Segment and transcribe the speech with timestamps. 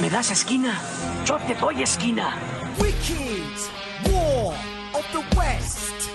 [0.00, 0.80] ¿Me das esquina?
[1.26, 2.34] Yo te doy esquina.
[2.78, 3.52] Wicked
[4.10, 4.54] War
[4.94, 6.08] of the West.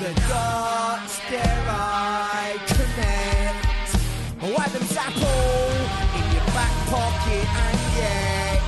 [0.00, 3.96] The dots there I connect.
[4.42, 5.70] Oh, Adam's apple
[6.18, 8.62] in your back pocket, and yet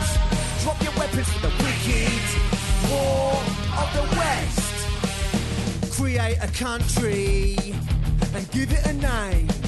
[0.63, 2.25] drop your weapons for the wicked
[2.89, 3.33] war
[3.83, 4.77] of the West.
[5.99, 7.57] Create a country
[8.33, 9.66] and give it a name.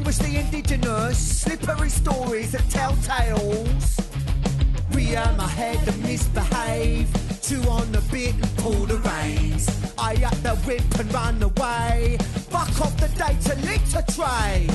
[0.00, 4.00] Extinguish the indigenous, slippery stories that tell tales.
[4.94, 7.06] We Rearm my head and misbehave.
[7.42, 9.68] Two on the bit and pull the reins.
[9.98, 12.16] I up the whip and run away.
[12.48, 14.68] Fuck off the data litter tray.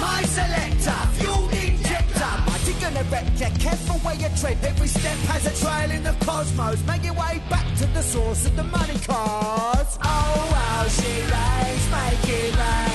[0.00, 2.52] My selector, fuel injector.
[2.80, 3.48] Gonna wreck ya.
[3.60, 4.58] Careful where you tread.
[4.64, 6.84] Every step has a trail in the cosmos.
[6.84, 9.98] Make your way back to the source of the money cause.
[10.02, 11.84] Oh, wow, she rains.
[11.94, 12.91] Make it rain,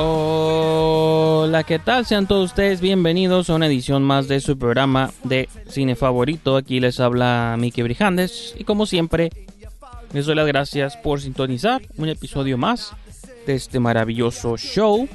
[0.00, 2.06] Hola, ¿qué tal?
[2.06, 6.56] Sean todos ustedes bienvenidos a una edición más de su programa de cine favorito.
[6.56, 9.30] Aquí les habla Miki Brijandes y como siempre
[10.12, 12.92] les doy las gracias por sintonizar un episodio más
[13.46, 15.08] de este maravilloso show.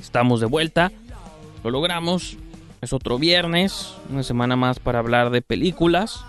[0.00, 0.90] Estamos de vuelta,
[1.62, 2.36] lo logramos.
[2.80, 6.24] Es otro viernes, una semana más para hablar de películas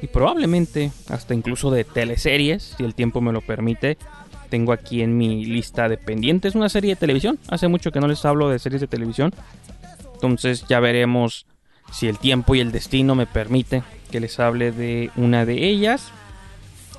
[0.00, 3.98] y probablemente hasta incluso de teleseries, si el tiempo me lo permite.
[4.48, 7.38] Tengo aquí en mi lista de pendientes una serie de televisión.
[7.48, 9.32] Hace mucho que no les hablo de series de televisión.
[10.14, 11.46] Entonces ya veremos
[11.92, 16.10] si el tiempo y el destino me permite que les hable de una de ellas.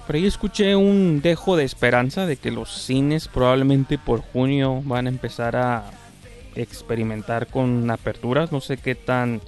[0.05, 5.05] Por ahí escuché un dejo de esperanza de que los cines probablemente por junio van
[5.05, 5.89] a empezar a
[6.55, 8.51] experimentar con aperturas.
[8.51, 9.41] No sé qué tan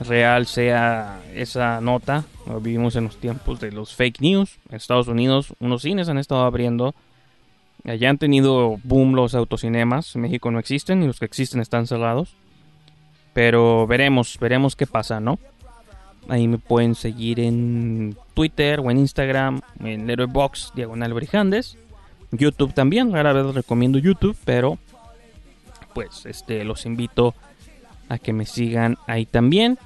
[0.00, 2.24] real sea esa nota.
[2.60, 4.58] Vivimos en los tiempos de los fake news.
[4.68, 6.94] En Estados Unidos unos cines han estado abriendo.
[7.84, 10.14] Allá han tenido boom los autocinemas.
[10.16, 12.34] En México no existen y los que existen están cerrados.
[13.32, 15.38] Pero veremos, veremos qué pasa, ¿no?
[16.28, 21.78] Ahí me pueden seguir en Twitter o en Instagram, en Letterboxd, Diagonal Brijandes.
[22.30, 24.78] YouTube también, rara vez recomiendo YouTube, pero
[25.94, 27.34] pues este los invito
[28.08, 29.78] a que me sigan ahí también.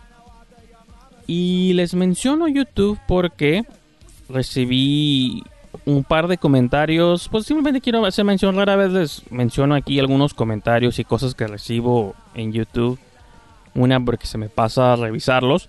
[1.27, 3.65] Y les menciono YouTube porque
[4.29, 5.45] recibí
[5.85, 7.29] un par de comentarios.
[7.29, 8.57] Pues simplemente quiero hacer mención.
[8.57, 12.99] Rara vez les menciono aquí algunos comentarios y cosas que recibo en YouTube.
[13.75, 15.69] Una porque se me pasa a revisarlos.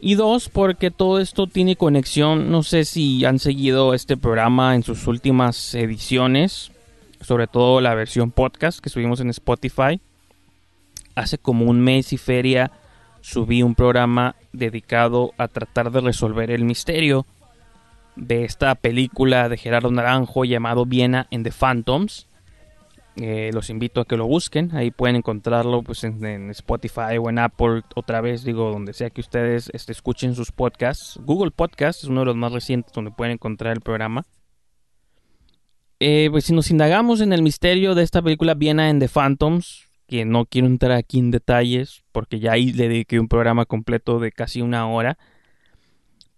[0.00, 2.50] Y dos, porque todo esto tiene conexión.
[2.50, 6.70] No sé si han seguido este programa en sus últimas ediciones.
[7.20, 10.00] Sobre todo la versión podcast que subimos en Spotify.
[11.16, 12.70] Hace como un mes y feria
[13.22, 17.26] subí un programa dedicado a tratar de resolver el misterio
[18.14, 22.27] de esta película de Gerardo Naranjo llamado Viena en The Phantoms.
[23.20, 27.40] Eh, los invito a que lo busquen, ahí pueden encontrarlo pues, en, Spotify o en
[27.40, 31.18] Apple, otra vez digo, donde sea que ustedes este, escuchen sus podcasts.
[31.24, 34.24] Google Podcast es uno de los más recientes donde pueden encontrar el programa.
[35.98, 39.88] Eh, pues si nos indagamos en el misterio de esta película Viena en The Phantoms,
[40.06, 44.20] que no quiero entrar aquí en detalles porque ya ahí le dediqué un programa completo
[44.20, 45.18] de casi una hora.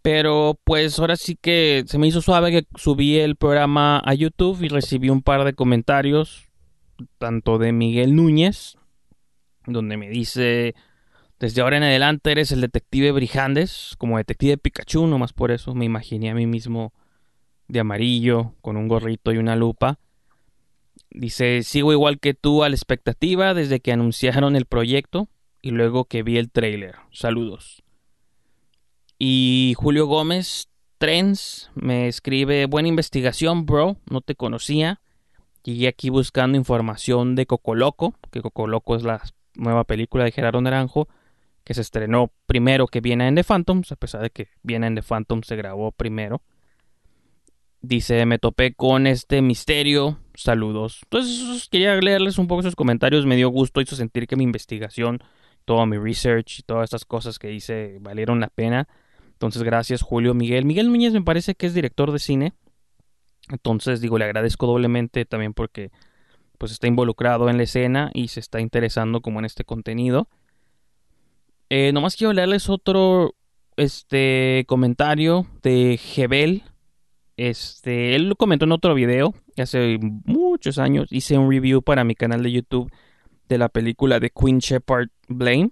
[0.03, 4.63] Pero pues ahora sí que se me hizo suave que subí el programa a YouTube
[4.63, 6.50] y recibí un par de comentarios,
[7.19, 8.77] tanto de Miguel Núñez,
[9.67, 10.75] donde me dice,
[11.39, 15.85] desde ahora en adelante eres el detective Brijandes, como detective Pikachu, nomás por eso me
[15.85, 16.93] imaginé a mí mismo
[17.69, 19.99] de amarillo, con un gorrito y una lupa.
[21.11, 25.29] Dice, sigo igual que tú a la expectativa desde que anunciaron el proyecto
[25.63, 26.97] y luego que vi el trailer.
[27.11, 27.83] Saludos.
[29.19, 30.69] Y Julio Gómez
[30.99, 35.01] Trends me escribe, buena investigación, bro, no te conocía.
[35.63, 39.21] Llegué aquí buscando información de Cocoloco, que Cocoloco es la
[39.55, 41.09] nueva película de Gerardo Naranjo,
[41.65, 44.95] que se estrenó primero que Viene en The Phantoms, a pesar de que Viene en
[44.95, 46.43] The Phantoms se grabó primero.
[47.83, 51.01] Dice, me topé con este misterio, saludos.
[51.05, 55.23] Entonces quería leerles un poco esos comentarios, me dio gusto, hizo sentir que mi investigación,
[55.65, 58.89] toda mi research y todas estas cosas que hice valieron la pena.
[59.33, 60.65] Entonces gracias Julio Miguel.
[60.65, 62.53] Miguel Núñez me parece que es director de cine.
[63.51, 65.91] Entonces digo, le agradezco doblemente también porque
[66.59, 70.29] pues está involucrado en la escena y se está interesando como en este contenido.
[71.69, 73.35] Eh, nomás quiero leerles otro
[73.77, 76.65] este comentario de Gebel
[77.37, 82.15] Este, él lo comentó en otro video, hace muchos años, hice un review para mi
[82.15, 82.93] canal de YouTube
[83.49, 85.71] de la película de Queen Shepard Blaine.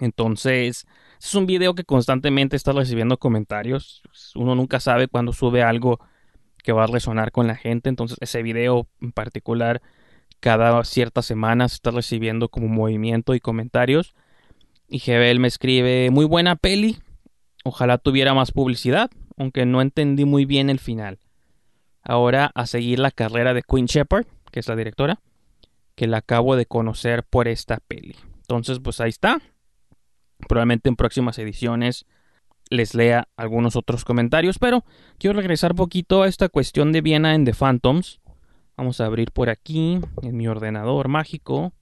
[0.00, 0.86] Entonces,
[1.20, 4.02] es un video que constantemente está recibiendo comentarios.
[4.36, 5.98] Uno nunca sabe cuando sube algo
[6.62, 7.88] que va a resonar con la gente.
[7.88, 9.82] Entonces, ese video en particular,
[10.40, 14.14] cada ciertas semanas está recibiendo como movimiento y comentarios.
[14.88, 16.98] Y Gebel me escribe, muy buena peli.
[17.64, 21.18] Ojalá tuviera más publicidad, aunque no entendí muy bien el final.
[22.02, 25.20] Ahora a seguir la carrera de Queen Shepard, que es la directora,
[25.94, 28.16] que la acabo de conocer por esta peli.
[28.40, 29.40] Entonces, pues ahí está.
[30.48, 32.06] Probablemente en próximas ediciones
[32.72, 34.84] les lea algunos otros comentarios, pero
[35.18, 38.20] quiero regresar poquito a esta cuestión de Viena en The Phantoms.
[38.76, 41.72] Vamos a abrir por aquí en mi ordenador mágico.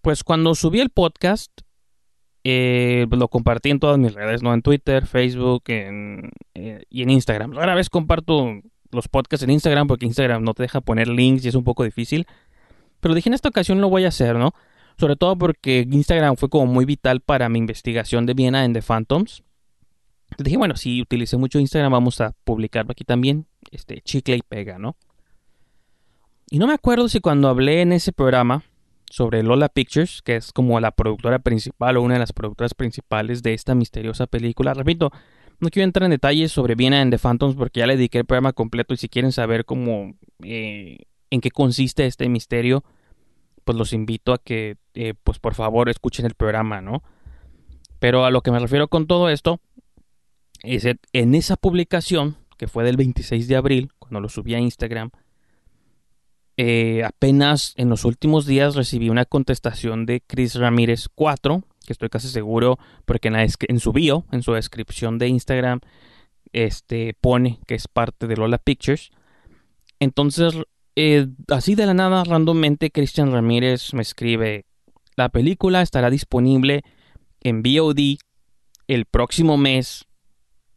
[0.00, 1.52] Pues cuando subí el podcast,
[2.44, 4.54] eh, lo compartí en todas mis redes, ¿no?
[4.54, 6.30] En Twitter, Facebook eh,
[6.88, 7.52] y en Instagram.
[7.52, 8.60] Rara vez comparto
[8.92, 11.84] los podcasts en Instagram porque Instagram no te deja poner links y es un poco
[11.84, 12.26] difícil.
[13.00, 14.52] Pero dije en esta ocasión lo voy a hacer, ¿no?
[14.98, 18.82] Sobre todo porque Instagram fue como muy vital para mi investigación de Viena en The
[18.82, 19.42] Phantoms.
[20.38, 23.46] Dije, bueno, si utilicé mucho Instagram, vamos a publicarlo aquí también.
[23.70, 24.96] Este, chicle y pega, ¿no?
[26.50, 28.62] Y no me acuerdo si cuando hablé en ese programa
[29.10, 33.42] sobre Lola Pictures, que es como la productora principal o una de las productoras principales
[33.42, 34.74] de esta misteriosa película.
[34.74, 35.10] Repito,
[35.60, 38.26] no quiero entrar en detalles sobre Viena en The Phantoms porque ya le dediqué el
[38.26, 40.98] programa completo y si quieren saber cómo eh,
[41.30, 42.84] en qué consiste este misterio,
[43.64, 47.02] pues los invito a que, eh, pues por favor, escuchen el programa, ¿no?
[47.98, 49.60] Pero a lo que me refiero con todo esto
[50.62, 55.10] es en esa publicación, que fue del 26 de abril, cuando lo subí a Instagram,
[56.56, 62.08] eh, apenas en los últimos días recibí una contestación de Chris Ramírez 4, que estoy
[62.08, 65.80] casi seguro, porque en, en su bio, en su descripción de Instagram,
[66.52, 69.10] este, pone que es parte de Lola Pictures.
[70.00, 70.54] Entonces
[70.96, 74.64] eh, así de la nada, randommente, Christian Ramírez me escribe,
[75.14, 76.82] la película estará disponible
[77.40, 78.18] en VOD
[78.88, 80.06] el próximo mes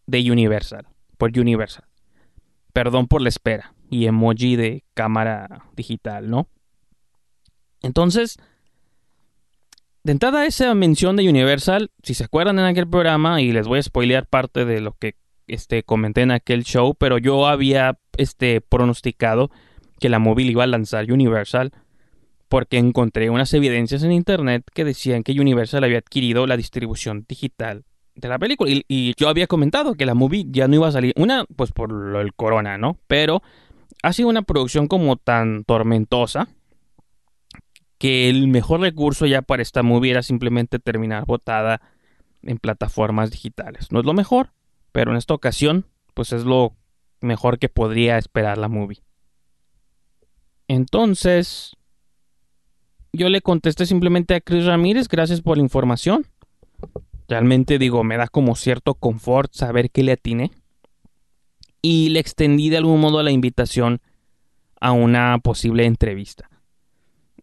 [0.08, 0.88] de Universal,
[1.18, 1.86] por Universal.
[2.74, 3.74] Perdón por la espera.
[3.92, 6.48] Y emoji de cámara digital, ¿no?
[7.82, 8.38] Entonces,
[10.04, 13.80] de entrada esa mención de Universal, si se acuerdan en aquel programa, y les voy
[13.80, 15.16] a spoilear parte de lo que
[15.48, 19.50] este, comenté en aquel show, pero yo había este, pronosticado
[20.00, 21.72] que la móvil iba a lanzar Universal
[22.48, 27.86] porque encontré unas evidencias en internet que decían que Universal había adquirido la distribución digital
[28.16, 28.72] de la película.
[28.72, 31.14] Y, yo había comentado que la movie ya no iba a salir.
[31.16, 32.98] Una, pues por lo del corona, ¿no?
[33.08, 33.42] Pero
[34.02, 36.48] ha sido una producción como tan tormentosa
[37.98, 41.82] que el mejor recurso ya para esta movie era simplemente terminar botada
[42.42, 43.92] en plataformas digitales.
[43.92, 44.52] No es lo mejor,
[44.92, 46.74] pero en esta ocasión, pues es lo
[47.22, 49.04] mejor que podría esperar la movie.
[50.70, 51.76] Entonces,
[53.12, 56.28] yo le contesté simplemente a Chris Ramírez, gracias por la información.
[57.28, 60.52] Realmente digo, me da como cierto confort saber que le atiné.
[61.82, 64.00] Y le extendí de algún modo la invitación
[64.80, 66.50] a una posible entrevista.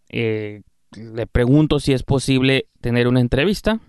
[0.08, 0.62] Eh,
[0.92, 3.80] le pregunto si es posible tener una entrevista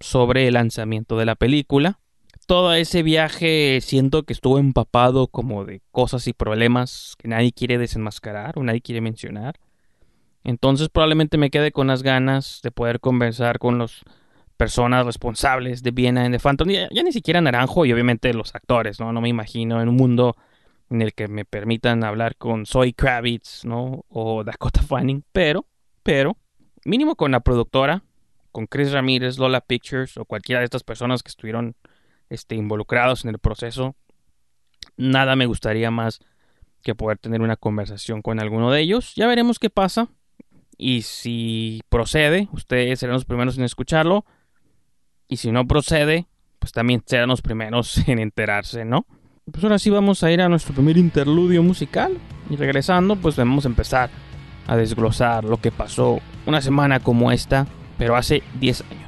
[0.00, 2.00] sobre el lanzamiento de la película
[2.48, 7.76] todo ese viaje siento que estuvo empapado como de cosas y problemas que nadie quiere
[7.76, 9.60] desenmascarar o nadie quiere mencionar.
[10.44, 14.02] Entonces probablemente me quede con las ganas de poder conversar con las
[14.56, 16.70] personas responsables de Viena en The Phantom.
[16.70, 19.12] Ya, ya, ni siquiera Naranjo y obviamente los actores, ¿no?
[19.12, 20.34] No me imagino en un mundo
[20.88, 24.06] en el que me permitan hablar con Zoe Kravitz, ¿no?
[24.08, 25.22] O Dakota Fanning.
[25.32, 25.66] Pero,
[26.02, 26.38] pero,
[26.86, 28.04] mínimo con la productora,
[28.52, 31.76] con Chris Ramírez, Lola Pictures o cualquiera de estas personas que estuvieron
[32.30, 33.96] este, involucrados en el proceso.
[34.96, 36.20] Nada me gustaría más
[36.82, 39.14] que poder tener una conversación con alguno de ellos.
[39.14, 40.08] Ya veremos qué pasa.
[40.76, 44.24] Y si procede, ustedes serán los primeros en escucharlo.
[45.26, 46.26] Y si no procede,
[46.58, 49.06] pues también serán los primeros en enterarse, ¿no?
[49.50, 52.16] Pues ahora sí vamos a ir a nuestro primer interludio musical.
[52.50, 54.10] Y regresando, pues vamos a empezar
[54.66, 57.66] a desglosar lo que pasó una semana como esta,
[57.96, 59.07] pero hace 10 años.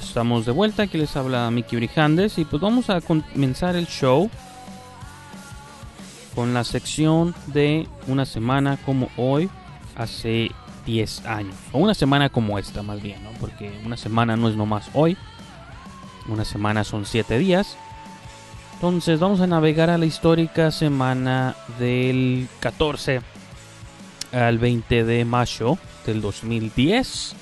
[0.00, 4.30] Estamos de vuelta, aquí les habla Mickey Brijandes y pues vamos a comenzar el show
[6.34, 9.48] con la sección de una semana como hoy,
[9.96, 10.50] hace
[10.86, 11.54] 10 años.
[11.72, 13.30] O una semana como esta más bien, ¿no?
[13.40, 15.16] Porque una semana no es nomás hoy,
[16.28, 17.76] una semana son 7 días.
[18.74, 23.20] Entonces vamos a navegar a la histórica semana del 14
[24.32, 27.34] al 20 de mayo del 2010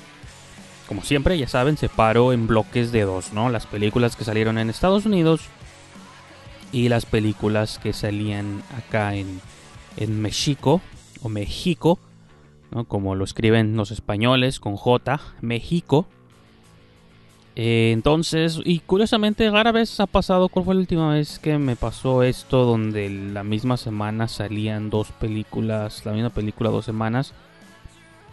[0.86, 3.48] como siempre, ya saben, separo en bloques de dos, ¿no?
[3.50, 5.42] Las películas que salieron en Estados Unidos
[6.72, 9.40] y las películas que salían acá en,
[9.96, 10.80] en México
[11.22, 11.98] o México,
[12.70, 12.84] ¿no?
[12.84, 16.06] Como lo escriben los españoles con J, México.
[17.56, 21.74] Eh, entonces, y curiosamente, rara vez ha pasado, ¿cuál fue la última vez que me
[21.74, 27.32] pasó esto donde la misma semana salían dos películas, la misma película dos semanas?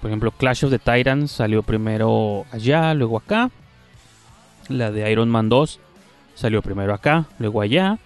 [0.04, 3.50] Por ejemplo, Clash of the Titans salió primero allá, luego acá.
[4.68, 5.80] La de Iron Man 2
[6.36, 7.98] salió primero acá, luego allá.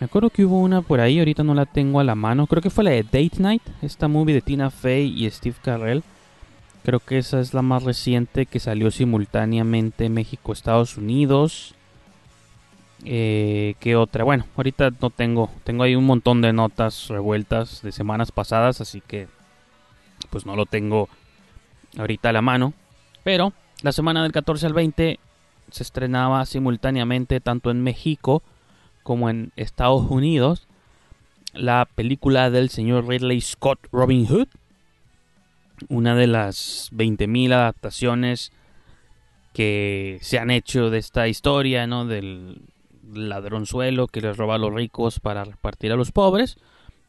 [0.00, 2.48] Me acuerdo que hubo una por ahí, ahorita no la tengo a la mano.
[2.48, 6.02] Creo que fue la de Date Night, esta movie de Tina Fey y Steve Carell.
[6.82, 11.76] Creo que esa es la más reciente que salió simultáneamente México-Estados Unidos.
[13.04, 14.24] Eh, ¿Qué otra?
[14.24, 15.48] Bueno, ahorita no tengo.
[15.62, 19.28] Tengo ahí un montón de notas revueltas de semanas pasadas, así que
[20.34, 21.08] pues no lo tengo
[21.96, 22.74] ahorita a la mano.
[23.22, 25.20] Pero la semana del 14 al 20
[25.70, 28.42] se estrenaba simultáneamente tanto en México
[29.04, 30.66] como en Estados Unidos
[31.52, 34.48] la película del señor Ridley Scott Robin Hood.
[35.88, 38.50] Una de las 20.000 adaptaciones
[39.52, 42.06] que se han hecho de esta historia, ¿no?
[42.06, 42.60] Del
[43.12, 46.58] ladronzuelo que les roba a los ricos para repartir a los pobres.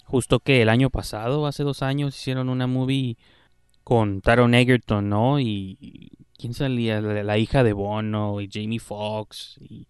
[0.06, 3.18] Justo que el año pasado, hace dos años, hicieron una movie
[3.84, 5.40] con Taron Egerton, ¿no?
[5.40, 7.02] Y, ¿quién salía?
[7.02, 9.88] La, hija de Bono y Jamie Foxx y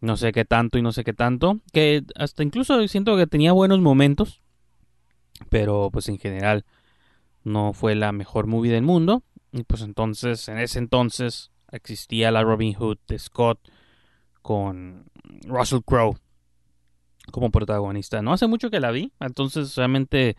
[0.00, 1.60] no sé qué tanto y no sé qué tanto.
[1.72, 4.42] Que hasta incluso siento que tenía buenos momentos.
[5.50, 6.64] Pero pues en general
[7.42, 9.22] no fue la mejor movie del mundo.
[9.52, 13.60] Y pues entonces, en ese entonces existía la Robin Hood de Scott
[14.42, 15.10] con
[15.46, 16.18] Russell Crowe
[17.30, 18.22] como protagonista.
[18.22, 20.36] No hace mucho que la vi, entonces realmente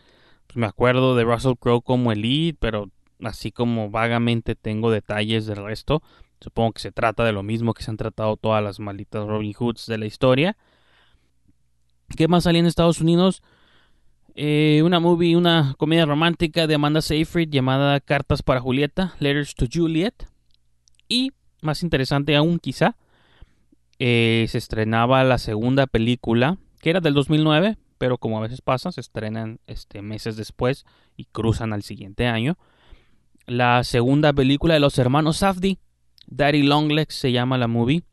[0.47, 2.89] pues, me acuerdo de Russell Crowe como el lead, pero
[3.23, 6.01] así como vagamente tengo detalles del resto.
[6.41, 9.53] Supongo que se trata de lo mismo que se han tratado todas las malditas Robin
[9.53, 10.57] Hoods de la historia.
[12.15, 13.43] ¿Qué más salía en Estados Unidos?
[14.35, 19.65] Eh, una movie, una comedia romántica de Amanda Seyfried llamada Cartas para Julieta, Letters to
[19.71, 20.13] Juliet.
[21.09, 22.95] Y, más interesante aún quizá,
[23.99, 28.91] eh, se estrenaba la segunda película que era del 2009, pero como a veces pasa,
[28.91, 30.85] se estrenan este, meses después
[31.17, 32.57] y cruzan al siguiente año.
[33.45, 35.79] La segunda película de los hermanos Safdie,
[36.27, 38.03] Daddy Longlegs se llama la movie,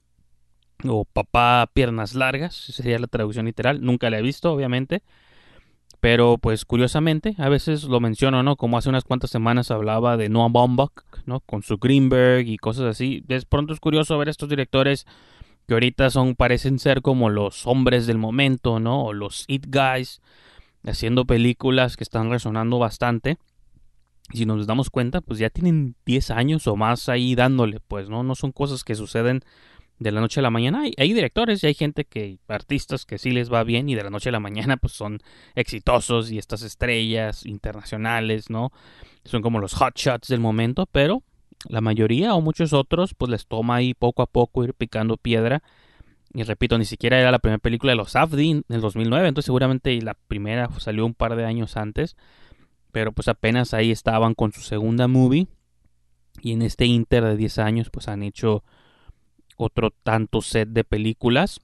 [0.84, 3.82] o Papá Piernas Largas, sería la traducción literal.
[3.82, 5.02] Nunca la he visto, obviamente.
[6.00, 8.56] Pero pues curiosamente, a veces lo menciono, ¿no?
[8.56, 10.92] Como hace unas cuantas semanas hablaba de Noah Baumbach,
[11.24, 11.40] ¿no?
[11.40, 13.22] Con su Greenberg y cosas así.
[13.26, 15.06] De pronto es curioso ver estos directores
[15.66, 19.04] que ahorita son parecen ser como los hombres del momento, ¿no?
[19.04, 20.20] O los it guys
[20.84, 23.38] haciendo películas que están resonando bastante.
[24.32, 28.22] Si nos damos cuenta, pues ya tienen 10 años o más ahí dándole, pues, ¿no?
[28.22, 29.42] No son cosas que suceden
[29.98, 30.82] de la noche a la mañana.
[30.82, 34.04] Hay, hay, directores y hay gente que, artistas que sí les va bien y de
[34.04, 35.20] la noche a la mañana pues son
[35.54, 38.72] exitosos y estas estrellas internacionales, ¿no?
[39.24, 41.22] Son como los hot shots del momento, pero
[41.68, 45.62] la mayoría o muchos otros pues les toma ahí poco a poco ir picando piedra.
[46.32, 49.46] Y repito, ni siquiera era la primera película de los Afdi en el 2009, entonces
[49.46, 52.16] seguramente la primera salió un par de años antes.
[52.92, 55.46] Pero pues apenas ahí estaban con su segunda movie.
[56.42, 58.62] Y en este inter de 10 años pues han hecho
[59.56, 61.60] otro tanto set de películas.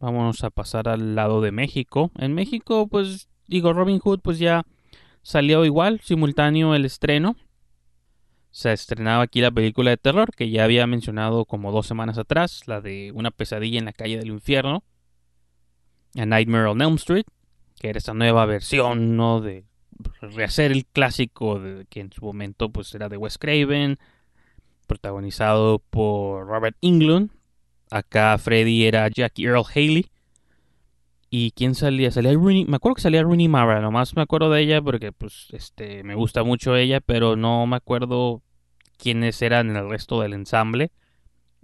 [0.00, 2.10] Vamos a pasar al lado de México.
[2.16, 4.64] En México pues digo Robin Hood pues ya
[5.22, 7.36] salió igual, simultáneo el estreno
[8.54, 12.62] se estrenaba aquí la película de terror que ya había mencionado como dos semanas atrás,
[12.66, 14.84] la de Una pesadilla en la calle del infierno,
[16.16, 17.24] A Nightmare on Elm Street,
[17.80, 19.40] que era esta nueva versión, ¿no?
[19.40, 19.64] De
[20.20, 23.98] rehacer el clásico de, que en su momento pues era de Wes Craven,
[24.86, 27.32] protagonizado por Robert Englund.
[27.90, 30.06] Acá Freddy era Jackie Earl Haley.
[31.36, 32.12] ¿Y quién salía?
[32.12, 35.48] Salía Rooney, me acuerdo que salía Rooney Mara, nomás me acuerdo de ella porque pues
[35.50, 38.44] este me gusta mucho ella, pero no me acuerdo
[38.98, 40.92] quiénes eran el resto del ensamble.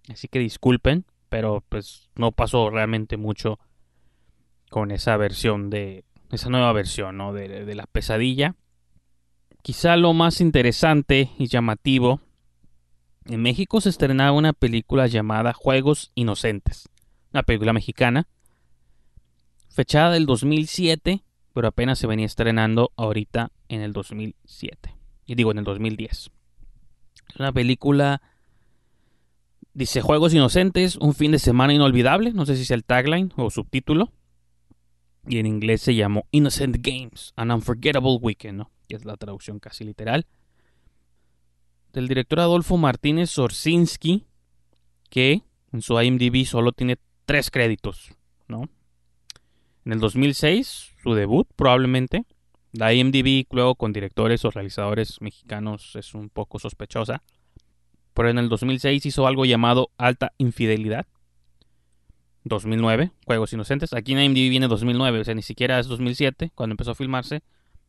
[0.08, 3.60] Así que disculpen, pero pues no pasó realmente mucho
[4.70, 7.32] con esa versión de esa nueva versión, ¿no?
[7.32, 8.56] de, de la pesadilla.
[9.62, 12.20] Quizá lo más interesante y llamativo
[13.26, 16.88] en México se estrenaba una película llamada Juegos Inocentes,
[17.32, 18.26] una película mexicana,
[19.70, 21.22] fechada del 2007,
[21.54, 24.94] pero apenas se venía estrenando ahorita en el 2007,
[25.26, 26.30] y digo en el 2010.
[27.30, 28.20] Es una película,
[29.72, 33.50] dice Juegos Inocentes, un fin de semana inolvidable, no sé si es el tagline o
[33.50, 34.12] subtítulo,
[35.26, 38.70] y en inglés se llamó Innocent Games, An Unforgettable Weekend, ¿no?
[38.88, 40.26] que es la traducción casi literal
[41.92, 44.26] del director Adolfo Martínez Orsinski,
[45.08, 48.12] que en su IMDb solo tiene tres créditos,
[48.48, 48.68] ¿no?
[49.90, 52.24] En el 2006, su debut probablemente.
[52.70, 57.24] La IMDb luego con directores o realizadores mexicanos es un poco sospechosa.
[58.14, 61.08] Pero en el 2006 hizo algo llamado Alta Infidelidad.
[62.44, 63.92] 2009, Juegos Inocentes.
[63.92, 67.42] Aquí en IMDb viene 2009, o sea, ni siquiera es 2007 cuando empezó a filmarse,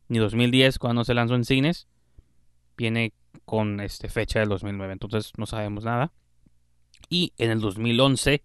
[0.08, 1.86] ni 2010 cuando se lanzó en cines.
[2.76, 3.12] Viene
[3.44, 6.10] con este, fecha del 2009, entonces no sabemos nada.
[7.08, 8.42] Y en el 2011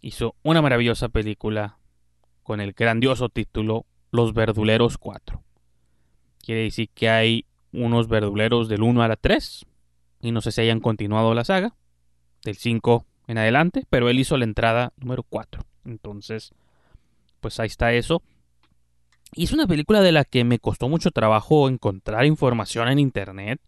[0.00, 1.80] hizo una maravillosa película
[2.46, 5.42] con el grandioso título Los Verduleros 4.
[6.38, 9.66] Quiere decir que hay unos verduleros del 1 a la 3
[10.20, 11.74] y no sé si hayan continuado la saga
[12.44, 15.60] del 5 en adelante, pero él hizo la entrada número 4.
[15.86, 16.54] Entonces,
[17.40, 18.22] pues ahí está eso.
[19.34, 23.60] Y es una película de la que me costó mucho trabajo encontrar información en internet.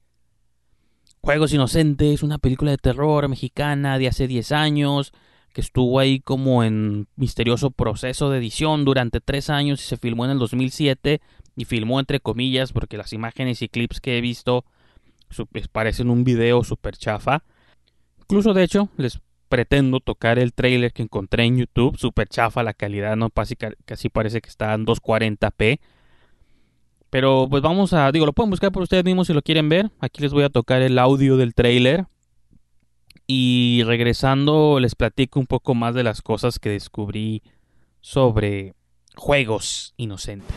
[1.21, 5.13] Juegos Inocentes, una película de terror mexicana de hace 10 años,
[5.59, 10.25] que estuvo ahí como en misterioso proceso de edición durante 3 años y se filmó
[10.25, 11.21] en el 2007
[11.57, 14.65] y filmó entre comillas porque las imágenes y clips que he visto
[15.73, 17.43] parecen un video super chafa.
[18.21, 22.73] Incluso de hecho les pretendo tocar el trailer que encontré en YouTube, super chafa la
[22.73, 23.29] calidad, no
[23.85, 25.81] casi parece que está en 240p
[27.11, 29.91] pero pues vamos a, digo, lo pueden buscar por ustedes mismos si lo quieren ver.
[29.99, 32.07] Aquí les voy a tocar el audio del trailer.
[33.31, 37.43] Y regresando les platico un poco más de las cosas que descubrí
[38.01, 38.73] sobre
[39.17, 40.57] juegos inocentes.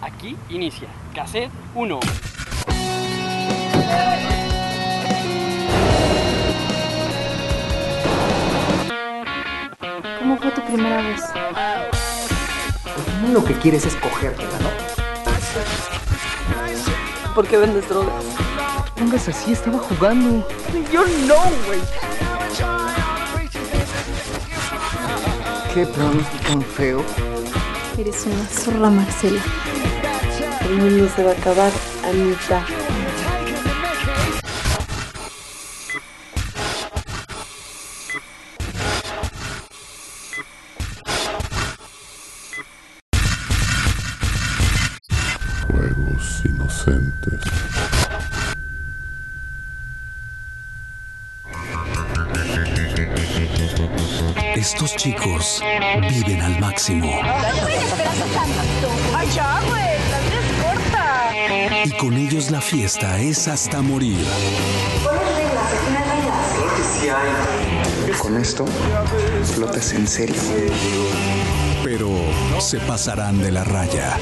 [0.00, 1.98] Aquí inicia cassette 1.
[10.20, 11.22] ¿Cómo fue tu primera vez?
[13.32, 14.70] Lo que quieres es cogértela, ¿no?
[17.34, 18.41] ¿Por qué vendes drogas?
[19.02, 20.46] Pongas así, estaba jugando.
[20.92, 21.80] Yo no, güey.
[25.74, 27.02] ¿Qué plan tan feo?
[27.98, 29.42] Eres una zorra, Marcela.
[30.66, 31.72] El mundo se va a acabar
[32.04, 32.62] a mitad.
[56.08, 57.20] Viven al máximo.
[61.84, 64.26] Y con ellos la fiesta es hasta morir.
[68.20, 68.64] Con esto,
[69.54, 70.40] flotas en serio.
[71.82, 72.08] Pero
[72.60, 74.16] se pasarán de la raya.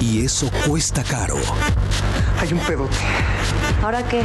[0.00, 1.36] Y eso cuesta caro.
[2.40, 2.96] Hay un pedote.
[3.82, 4.24] ¿Ahora qué?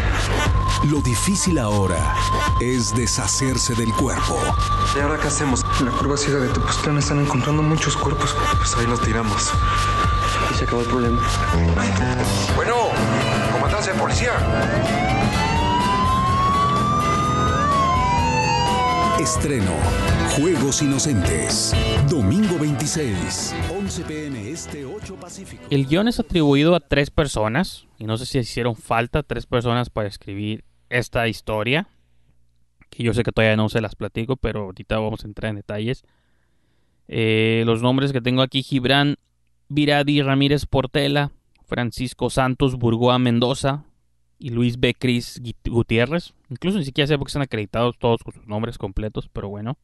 [0.83, 2.15] Lo difícil ahora
[2.59, 4.37] es deshacerse del cuerpo.
[4.95, 5.63] ¿Y ahora qué hacemos?
[5.79, 8.35] En la curva ciega de Tepoztlán están encontrando muchos cuerpos.
[8.57, 9.51] Pues ahí los tiramos.
[10.51, 11.21] Y se acabó el problema.
[12.55, 12.75] Bueno,
[13.53, 15.22] comandante de policía.
[19.23, 19.71] Estreno.
[20.35, 21.73] Juegos Inocentes.
[22.09, 23.55] Domingo 26.
[23.73, 25.63] 11 pm este 8 Pacífico.
[25.69, 29.89] El guion es atribuido a tres personas, y no sé si hicieron falta tres personas
[29.89, 31.87] para escribir esta historia,
[32.89, 35.55] que yo sé que todavía no se las platico, pero ahorita vamos a entrar en
[35.55, 36.03] detalles.
[37.07, 39.15] Eh, los nombres que tengo aquí, Gibran
[39.69, 41.31] Viradi Ramírez Portela,
[41.65, 43.85] Francisco Santos Burgoa Mendoza
[44.37, 44.93] y Luis B.
[44.93, 46.33] Cris Gutiérrez.
[46.53, 49.79] Incluso ni siquiera sé por qué están acreditados todos con sus nombres completos, pero bueno.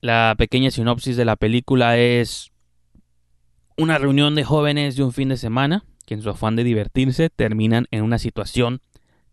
[0.00, 2.52] La pequeña sinopsis de la película es
[3.76, 7.28] una reunión de jóvenes de un fin de semana que en su afán de divertirse
[7.28, 8.80] terminan en una situación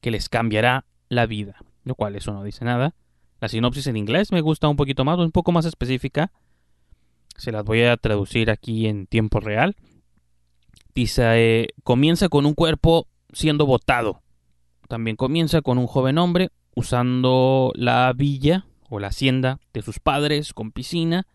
[0.01, 2.95] que les cambiará la vida, lo cual eso no dice nada.
[3.39, 6.33] La sinopsis en inglés me gusta un poquito más, un poco más específica.
[7.37, 9.77] Se las voy a traducir aquí en tiempo real.
[10.93, 14.21] Dice, eh, comienza con un cuerpo siendo botado.
[14.87, 20.53] También comienza con un joven hombre usando la villa o la hacienda de sus padres
[20.53, 21.25] con piscina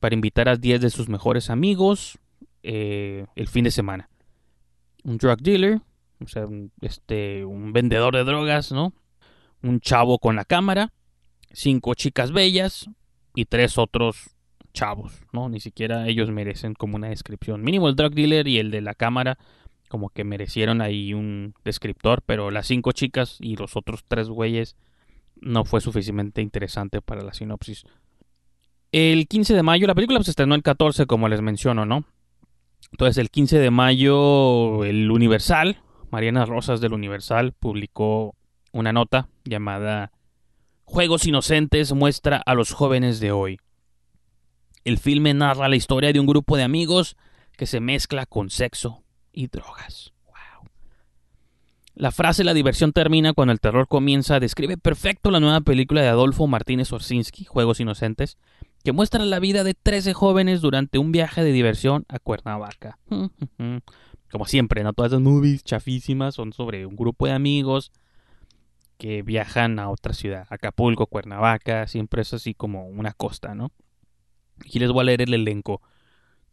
[0.00, 2.18] para invitar a 10 de sus mejores amigos
[2.62, 4.08] eh, el fin de semana.
[5.04, 5.80] un drug dealer,
[6.22, 8.94] o sea, un, este, un vendedor de drogas, ¿no?
[9.62, 10.92] Un chavo con la cámara,
[11.52, 12.88] cinco chicas bellas
[13.34, 14.34] y tres otros
[14.72, 15.48] chavos, ¿no?
[15.48, 17.62] Ni siquiera ellos merecen como una descripción.
[17.62, 19.38] Mínimo el drug dealer y el de la cámara
[19.88, 24.76] como que merecieron ahí un descriptor, pero las cinco chicas y los otros tres güeyes
[25.40, 27.84] no fue suficientemente interesante para la sinopsis.
[28.92, 32.04] El 15 de mayo, la película se estrenó el 14, como les menciono, ¿no?
[32.92, 38.36] Entonces, el 15 de mayo, el Universal, Mariana Rosas del Universal, publicó
[38.72, 40.12] una nota llamada
[40.84, 43.58] Juegos Inocentes muestra a los jóvenes de hoy.
[44.84, 47.16] El filme narra la historia de un grupo de amigos
[47.56, 49.03] que se mezcla con sexo
[49.34, 50.12] y drogas.
[50.26, 50.68] Wow.
[51.94, 56.08] La frase La diversión termina cuando el terror comienza describe perfecto la nueva película de
[56.08, 58.38] Adolfo Martínez Orsinski, Juegos Inocentes,
[58.84, 62.98] que muestra la vida de 13 jóvenes durante un viaje de diversión a Cuernavaca.
[64.30, 64.92] Como siempre, ¿no?
[64.92, 67.92] Todas esas movies chafísimas son sobre un grupo de amigos
[68.98, 73.72] que viajan a otra ciudad, Acapulco, Cuernavaca, siempre es así como una costa, ¿no?
[74.60, 75.82] Aquí les voy a leer el elenco.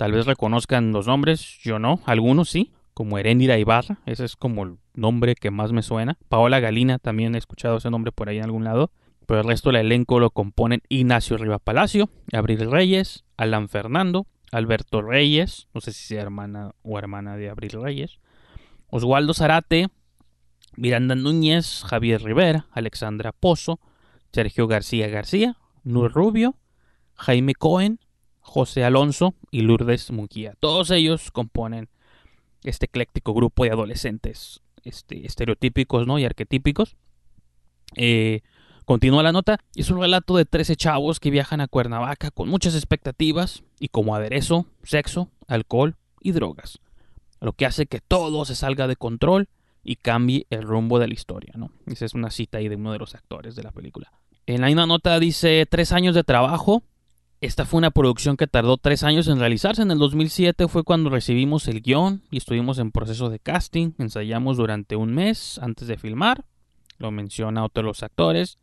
[0.02, 4.64] Tal vez reconozcan los nombres, yo no, algunos sí, como Erendira Ibarra, ese es como
[4.64, 6.18] el nombre que más me suena.
[6.28, 8.90] Paola Galina, también he escuchado ese nombre por ahí en algún lado.
[9.28, 15.04] Pero el resto del elenco lo componen Ignacio Riva Palacio, Abril Reyes, Alan Fernando, Alberto
[15.04, 18.18] Reyes, no sé si sea hermana o hermana de Abril Reyes,
[18.88, 19.90] Oswaldo Zarate,
[20.78, 23.80] Miranda Núñez, Javier Rivera, Alexandra Pozo,
[24.34, 26.56] Sergio García García, Nur Rubio,
[27.14, 28.00] Jaime Cohen,
[28.42, 30.56] José Alonso y Lourdes Munguía.
[30.60, 31.90] Todos ellos componen
[32.64, 36.20] este ecléctico grupo de adolescentes este, estereotípicos ¿no?
[36.20, 36.96] y arquetípicos.
[37.96, 38.42] Eh,
[38.86, 39.60] continúa la nota.
[39.76, 44.16] Es un relato de 13 chavos que viajan a Cuernavaca con muchas expectativas y como
[44.16, 46.80] aderezo, sexo, alcohol y drogas.
[47.40, 49.50] Lo que hace que todo se salga de control
[49.84, 51.54] y cambie el rumbo de la historia.
[51.56, 51.72] ¿no?
[51.88, 54.12] Esa es una cita ahí de uno de los actores de la película.
[54.46, 56.84] En la misma nota dice tres años de trabajo.
[57.42, 59.82] Esta fue una producción que tardó tres años en realizarse.
[59.82, 63.94] En el 2007 fue cuando recibimos el guion y estuvimos en proceso de casting.
[63.98, 66.46] Ensayamos durante un mes antes de filmar.
[67.00, 68.60] Lo menciona otro de los actores.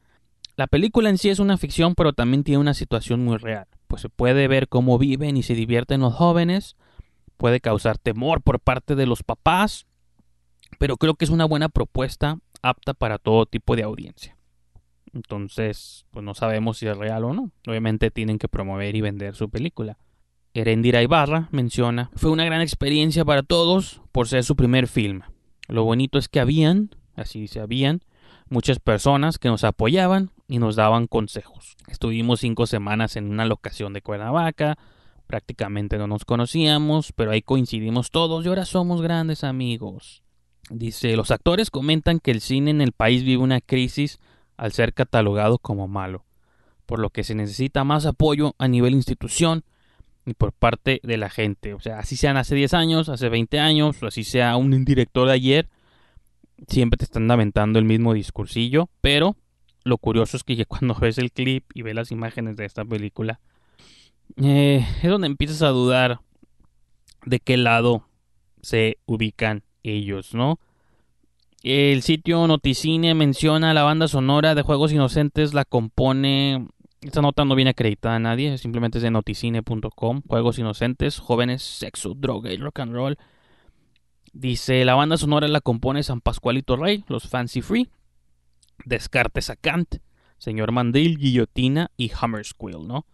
[0.54, 3.66] La película en sí es una ficción, pero también tiene una situación muy real.
[3.88, 6.76] Pues se puede ver cómo viven y se divierten los jóvenes.
[7.36, 9.86] Puede causar temor por parte de los papás.
[10.78, 14.37] Pero creo que es una buena propuesta apta para todo tipo de audiencia.
[15.14, 17.50] Entonces, pues no sabemos si es real o no.
[17.66, 19.98] Obviamente tienen que promover y vender su película.
[20.54, 25.22] Erendira Ibarra menciona, fue una gran experiencia para todos por ser su primer film.
[25.68, 28.00] Lo bonito es que habían, así dice, habían
[28.48, 31.76] muchas personas que nos apoyaban y nos daban consejos.
[31.86, 34.78] Estuvimos cinco semanas en una locación de Cuernavaca,
[35.26, 40.22] prácticamente no nos conocíamos, pero ahí coincidimos todos y ahora somos grandes amigos.
[40.70, 44.18] Dice, los actores comentan que el cine en el país vive una crisis
[44.58, 46.26] al ser catalogado como malo,
[46.84, 49.64] por lo que se necesita más apoyo a nivel institución
[50.26, 51.72] y por parte de la gente.
[51.72, 55.26] O sea, así sean hace 10 años, hace 20 años, o así sea un director
[55.28, 55.68] de ayer,
[56.66, 59.36] siempre te están lamentando el mismo discursillo, pero
[59.84, 63.40] lo curioso es que cuando ves el clip y ves las imágenes de esta película,
[64.36, 66.20] eh, es donde empiezas a dudar
[67.24, 68.08] de qué lado
[68.60, 70.58] se ubican ellos, ¿no?
[71.62, 76.68] El sitio Noticine menciona la banda sonora de Juegos Inocentes, la compone.
[77.00, 80.22] Esta nota no viene acreditada nadie, simplemente es de noticine.com.
[80.28, 83.18] Juegos Inocentes, jóvenes, sexo, droga y rock and roll.
[84.32, 87.90] Dice: La banda sonora la compone San Pascualito Rey, los Fancy Free,
[88.84, 89.96] Descartes a Kant,
[90.38, 93.04] Señor Mandil, Guillotina y Hammer Squill, ¿no?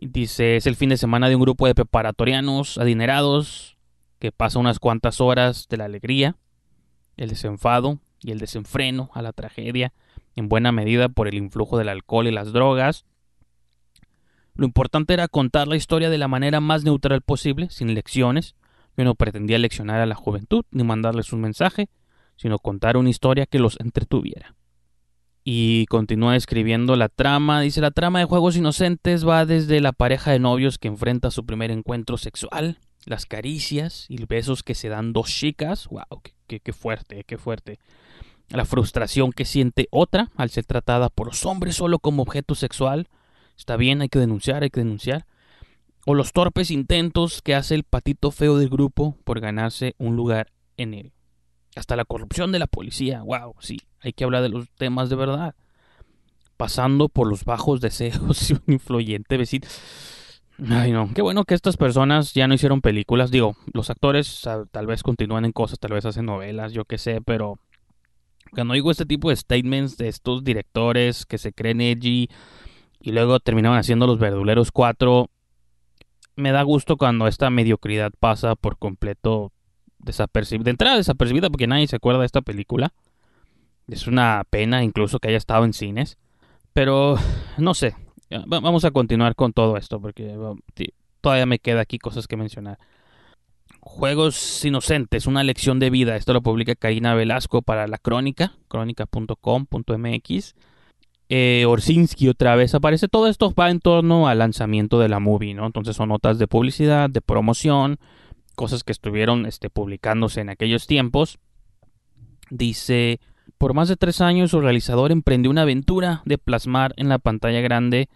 [0.00, 3.76] Dice: Es el fin de semana de un grupo de preparatorianos adinerados
[4.18, 6.36] que pasa unas cuantas horas de la alegría
[7.16, 9.92] el desenfado y el desenfreno a la tragedia,
[10.36, 13.04] en buena medida por el influjo del alcohol y las drogas.
[14.54, 18.54] Lo importante era contar la historia de la manera más neutral posible, sin lecciones.
[18.96, 21.88] Yo no pretendía leccionar a la juventud ni mandarles un mensaje,
[22.36, 24.54] sino contar una historia que los entretuviera.
[25.44, 27.60] Y continúa escribiendo la trama.
[27.62, 31.44] Dice, la trama de Juegos Inocentes va desde la pareja de novios que enfrenta su
[31.44, 35.88] primer encuentro sexual, las caricias y besos que se dan dos chicas.
[35.88, 36.22] ¡Wow!
[36.46, 37.78] Qué, qué, fuerte, qué fuerte!
[38.48, 43.08] La frustración que siente otra al ser tratada por los hombres solo como objeto sexual.
[43.56, 45.26] Está bien, hay que denunciar, hay que denunciar.
[46.04, 50.52] O los torpes intentos que hace el patito feo del grupo por ganarse un lugar
[50.76, 51.12] en él.
[51.76, 53.22] Hasta la corrupción de la policía.
[53.22, 53.54] ¡Wow!
[53.60, 55.54] Sí, hay que hablar de los temas de verdad.
[56.56, 59.66] Pasando por los bajos deseos y un influyente vecino
[60.70, 61.10] Ay, no.
[61.12, 63.30] Qué bueno que estas personas ya no hicieron películas.
[63.30, 67.20] Digo, los actores tal vez continúan en cosas, tal vez hacen novelas, yo qué sé,
[67.20, 67.58] pero
[68.52, 72.28] cuando digo este tipo de statements de estos directores que se creen edgy
[73.00, 75.30] y luego terminaban haciendo los verduleros 4,
[76.36, 79.52] me da gusto cuando esta mediocridad pasa por completo
[79.98, 80.64] desapercibida.
[80.64, 82.92] De entrada desapercibida porque nadie se acuerda de esta película.
[83.88, 86.18] Es una pena incluso que haya estado en cines.
[86.72, 87.16] Pero
[87.58, 87.94] no sé.
[88.46, 90.36] Vamos a continuar con todo esto porque
[91.20, 92.78] todavía me queda aquí cosas que mencionar.
[93.80, 96.16] Juegos Inocentes, una lección de vida.
[96.16, 100.54] Esto lo publica Karina Velasco para la crónica, crónica.com.mx.
[101.28, 103.08] Eh, Orsinski otra vez aparece.
[103.08, 105.66] Todo esto va en torno al lanzamiento de la movie, ¿no?
[105.66, 107.98] Entonces son notas de publicidad, de promoción,
[108.54, 111.38] cosas que estuvieron este, publicándose en aquellos tiempos.
[112.50, 113.18] Dice,
[113.58, 117.60] por más de tres años su realizador emprendió una aventura de plasmar en la pantalla
[117.62, 118.08] grande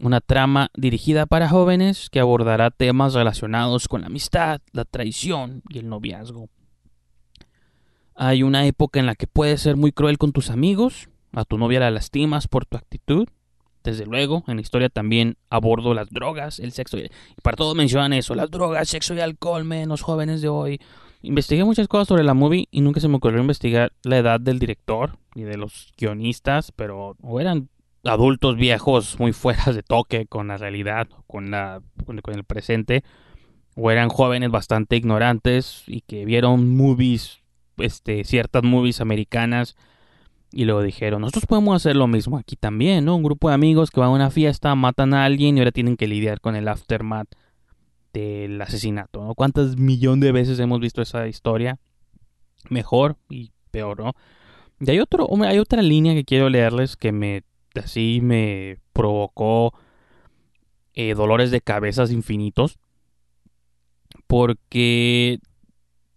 [0.00, 5.78] una trama dirigida para jóvenes que abordará temas relacionados con la amistad, la traición y
[5.78, 6.48] el noviazgo.
[8.14, 11.58] Hay una época en la que puedes ser muy cruel con tus amigos, a tu
[11.58, 13.28] novia la lastimas por tu actitud.
[13.84, 17.08] Desde luego, en la historia también abordo las drogas, el sexo y
[17.42, 20.80] para todos mencionan eso, las drogas, sexo y alcohol, menos jóvenes de hoy.
[21.22, 24.58] Investigué muchas cosas sobre la movie y nunca se me ocurrió investigar la edad del
[24.58, 27.68] director y de los guionistas, pero o eran
[28.08, 33.04] adultos viejos muy fuera de toque con la realidad, con, la, con el presente,
[33.74, 37.40] o eran jóvenes bastante ignorantes y que vieron movies,
[37.76, 39.76] este, ciertas movies americanas
[40.52, 43.16] y luego dijeron, nosotros podemos hacer lo mismo aquí también, ¿no?
[43.16, 45.96] Un grupo de amigos que van a una fiesta, matan a alguien y ahora tienen
[45.96, 47.28] que lidiar con el aftermath
[48.12, 49.34] del asesinato, ¿no?
[49.34, 51.78] ¿Cuántas millones de veces hemos visto esa historia?
[52.70, 54.12] Mejor y peor, ¿no?
[54.80, 57.42] Y hay, otro, hay otra línea que quiero leerles que me
[57.80, 59.72] así me provocó
[60.94, 62.78] eh, dolores de cabezas infinitos.
[64.26, 65.38] Porque,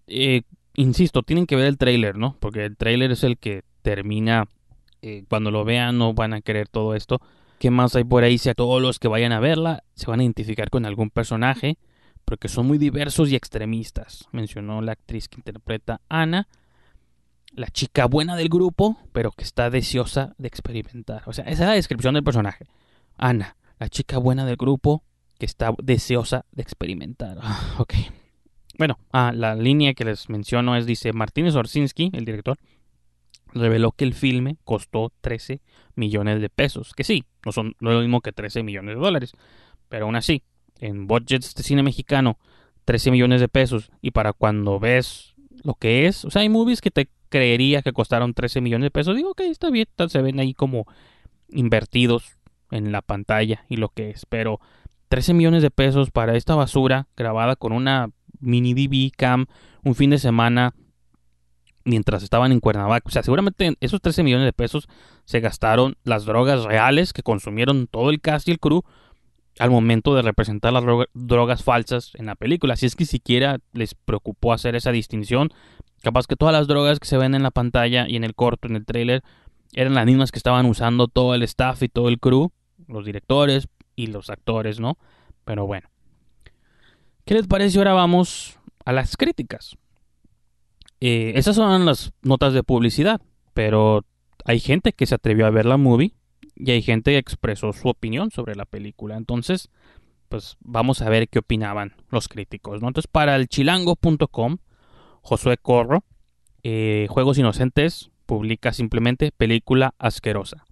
[0.07, 0.41] eh,
[0.75, 2.35] insisto, tienen que ver el trailer, ¿no?
[2.39, 4.47] Porque el trailer es el que termina,
[5.01, 7.21] eh, cuando lo vean no van a querer todo esto.
[7.59, 8.37] ¿Qué más hay por ahí?
[8.37, 11.77] Si a todos los que vayan a verla se van a identificar con algún personaje,
[12.23, 14.27] porque son muy diversos y extremistas.
[14.31, 16.47] Mencionó la actriz que interpreta Ana
[17.51, 21.23] la chica buena del grupo, pero que está deseosa de experimentar.
[21.25, 22.65] O sea, esa es la descripción del personaje.
[23.17, 25.03] Ana, la chica buena del grupo,
[25.37, 27.37] que está deseosa de experimentar.
[27.41, 27.93] Ah, ok.
[28.77, 32.57] Bueno, ah, la línea que les menciono es, dice, Martínez Orsinski, el director,
[33.53, 35.61] reveló que el filme costó 13
[35.95, 36.93] millones de pesos.
[36.93, 39.33] Que sí, no, son, no es lo mismo que 13 millones de dólares.
[39.89, 40.43] Pero aún así,
[40.79, 42.37] en budgets de cine mexicano,
[42.85, 43.91] 13 millones de pesos.
[44.01, 47.93] Y para cuando ves lo que es, o sea, hay movies que te creería que
[47.93, 49.15] costaron 13 millones de pesos.
[49.15, 50.85] Digo, ok, está bien, se ven ahí como
[51.49, 52.37] invertidos
[52.71, 54.25] en la pantalla y lo que es.
[54.25, 54.59] Pero
[55.09, 59.47] 13 millones de pesos para esta basura grabada con una mini DV cam
[59.83, 60.73] un fin de semana
[61.83, 63.07] mientras estaban en Cuernavaca.
[63.07, 64.87] O sea, seguramente esos 13 millones de pesos
[65.25, 68.83] se gastaron las drogas reales que consumieron todo el cast y el crew
[69.57, 72.75] al momento de representar las drogas falsas en la película.
[72.75, 75.51] Si es que siquiera les preocupó hacer esa distinción,
[76.01, 78.67] Capaz que todas las drogas que se ven en la pantalla y en el corto,
[78.67, 79.23] en el trailer,
[79.73, 82.51] eran las mismas que estaban usando todo el staff y todo el crew,
[82.87, 84.97] los directores y los actores, ¿no?
[85.45, 85.89] Pero bueno.
[87.25, 87.77] ¿Qué les parece?
[87.77, 89.77] Ahora vamos a las críticas.
[91.01, 93.21] Eh, esas son las notas de publicidad,
[93.53, 94.05] pero
[94.45, 96.13] hay gente que se atrevió a ver la movie
[96.55, 99.15] y hay gente que expresó su opinión sobre la película.
[99.15, 99.69] Entonces,
[100.27, 102.87] pues vamos a ver qué opinaban los críticos, ¿no?
[102.87, 104.57] Entonces, para el chilango.com
[105.21, 106.03] Josué Corro,
[106.63, 110.65] eh, Juegos Inocentes, publica simplemente película asquerosa.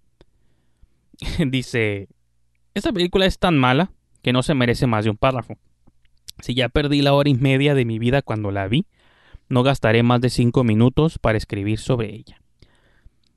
[1.48, 2.08] Dice,
[2.74, 5.58] esta película es tan mala que no se merece más de un párrafo.
[6.40, 8.86] Si ya perdí la hora y media de mi vida cuando la vi,
[9.50, 12.42] no gastaré más de cinco minutos para escribir sobre ella.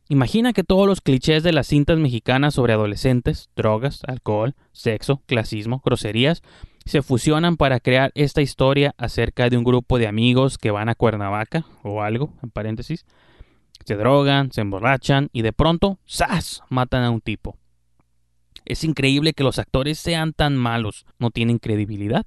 [0.09, 5.81] Imagina que todos los clichés de las cintas mexicanas sobre adolescentes, drogas, alcohol, sexo, clasismo,
[5.85, 6.43] groserías
[6.85, 10.95] se fusionan para crear esta historia acerca de un grupo de amigos que van a
[10.95, 13.05] Cuernavaca o algo, en paréntesis,
[13.85, 17.57] se drogan, se emborrachan y de pronto, ¡zas!, matan a un tipo.
[18.65, 22.25] Es increíble que los actores sean tan malos, no tienen credibilidad.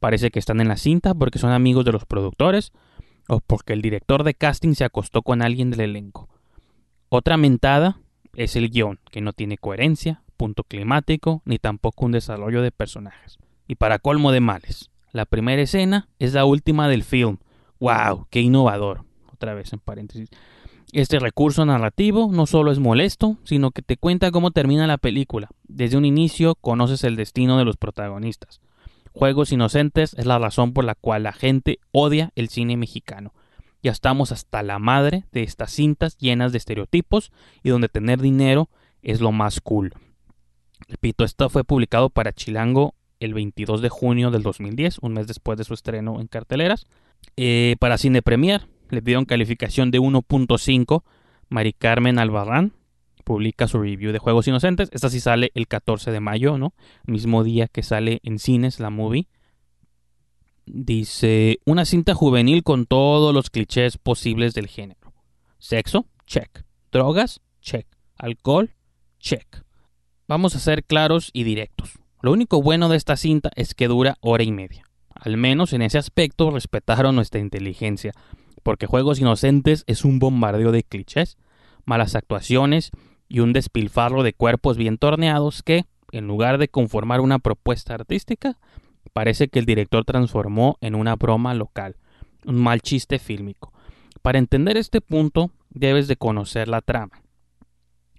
[0.00, 2.72] Parece que están en la cinta porque son amigos de los productores
[3.28, 6.28] o porque el director de casting se acostó con alguien del elenco.
[7.08, 7.98] Otra mentada
[8.34, 13.38] es el guion, que no tiene coherencia, punto climático, ni tampoco un desarrollo de personajes.
[13.66, 17.38] Y para colmo de males, la primera escena es la última del film.
[17.80, 18.26] ¡Wow!
[18.30, 19.04] ¡Qué innovador!
[19.32, 20.28] Otra vez en paréntesis.
[20.92, 25.48] Este recurso narrativo no solo es molesto, sino que te cuenta cómo termina la película.
[25.64, 28.60] Desde un inicio conoces el destino de los protagonistas.
[29.12, 33.32] Juegos Inocentes es la razón por la cual la gente odia el cine mexicano.
[33.82, 38.68] Ya estamos hasta la madre de estas cintas llenas de estereotipos y donde tener dinero
[39.02, 39.94] es lo más cool.
[40.88, 45.58] Repito, esto fue publicado para Chilango el 22 de junio del 2010, un mes después
[45.58, 46.86] de su estreno en carteleras.
[47.36, 51.02] Eh, para Cine Premier le dieron calificación de 1.5.
[51.48, 52.72] Mari Carmen Albarrán
[53.24, 54.90] publica su review de Juegos Inocentes.
[54.92, 56.74] Esta sí sale el 14 de mayo, ¿no?
[57.06, 59.26] Mismo día que sale en cines la movie.
[60.66, 65.12] Dice, una cinta juvenil con todos los clichés posibles del género.
[65.58, 66.64] Sexo, check.
[66.92, 67.86] Drogas, check.
[68.16, 68.74] Alcohol,
[69.18, 69.64] check.
[70.28, 71.98] Vamos a ser claros y directos.
[72.24, 74.84] Lo único bueno de esta cinta es que dura hora y media.
[75.10, 78.12] Al menos en ese aspecto respetaron nuestra inteligencia,
[78.62, 81.36] porque Juegos Inocentes es un bombardeo de clichés,
[81.84, 82.92] malas actuaciones
[83.28, 88.56] y un despilfarro de cuerpos bien torneados que, en lugar de conformar una propuesta artística,
[89.12, 91.96] parece que el director transformó en una broma local,
[92.46, 93.70] un mal chiste fílmico.
[94.22, 97.20] Para entender este punto, debes de conocer la trama.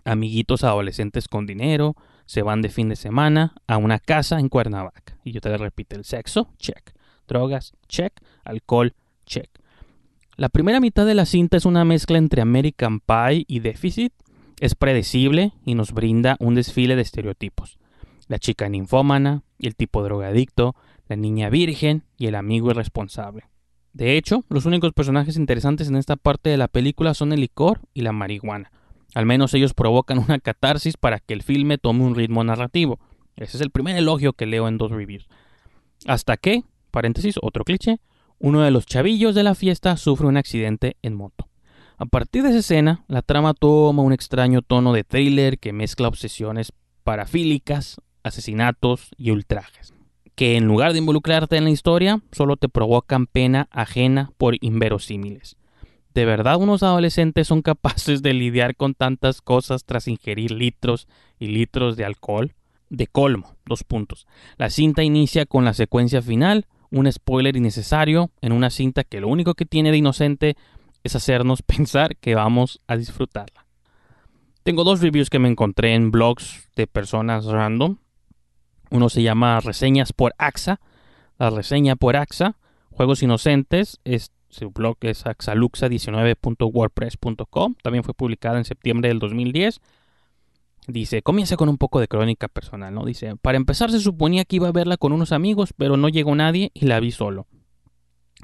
[0.04, 5.18] Amiguitos adolescentes con dinero se van de fin de semana a una casa en Cuernavaca.
[5.24, 6.92] Y yo te repito, el sexo, check.
[7.28, 8.14] Drogas, check.
[8.44, 8.94] Alcohol,
[9.26, 9.50] check.
[10.38, 14.14] La primera mitad de la cinta es una mezcla entre American Pie y Deficit.
[14.60, 17.78] Es predecible y nos brinda un desfile de estereotipos.
[18.28, 20.76] La chica ninfómana, el tipo drogadicto,
[21.08, 23.44] la niña virgen y el amigo irresponsable.
[23.94, 27.80] De hecho, los únicos personajes interesantes en esta parte de la película son el licor
[27.94, 28.72] y la marihuana.
[29.16, 33.00] Al menos ellos provocan una catarsis para que el filme tome un ritmo narrativo.
[33.38, 35.28] Ese es el primer elogio que leo en dos reviews.
[36.06, 38.00] Hasta que, paréntesis, otro cliché,
[38.40, 41.48] uno de los chavillos de la fiesta sufre un accidente en moto.
[41.98, 46.10] A partir de esa escena, la trama toma un extraño tono de thriller que mezcla
[46.10, 46.74] obsesiones
[47.06, 49.94] parafílicas, asesinatos y ultrajes,
[50.36, 55.56] que en lugar de involucrarte en la historia, solo te provocan pena ajena por inverosímiles.
[56.16, 61.48] ¿De verdad unos adolescentes son capaces de lidiar con tantas cosas tras ingerir litros y
[61.48, 62.54] litros de alcohol?
[62.90, 64.26] De colmo, dos puntos.
[64.56, 69.28] La cinta inicia con la secuencia final, un spoiler innecesario en una cinta que lo
[69.28, 70.56] único que tiene de inocente
[71.04, 73.66] es hacernos pensar que vamos a disfrutarla.
[74.64, 77.98] Tengo dos reviews que me encontré en blogs de personas random.
[78.90, 80.80] Uno se llama Reseñas por AXA.
[81.38, 82.56] La reseña por AXA,
[82.92, 87.76] Juegos Inocentes, es su blog es axaluxa19.wordpress.com.
[87.82, 89.82] También fue publicada en septiembre del 2010.
[90.88, 93.04] Dice, comienza con un poco de crónica personal, ¿no?
[93.06, 96.36] Dice, para empezar se suponía que iba a verla con unos amigos, pero no llegó
[96.36, 97.48] nadie y la vi solo.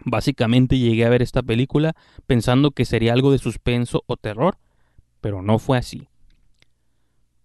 [0.05, 1.93] Básicamente llegué a ver esta película
[2.25, 4.57] pensando que sería algo de suspenso o terror,
[5.21, 6.07] pero no fue así.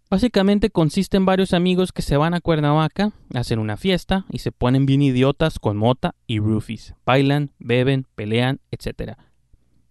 [0.08, 4.52] Básicamente consiste en varios amigos que se van a Cuernavaca, hacen una fiesta y se
[4.52, 6.94] ponen bien idiotas con mota y roofies.
[7.04, 9.14] Bailan, beben, pelean, etc.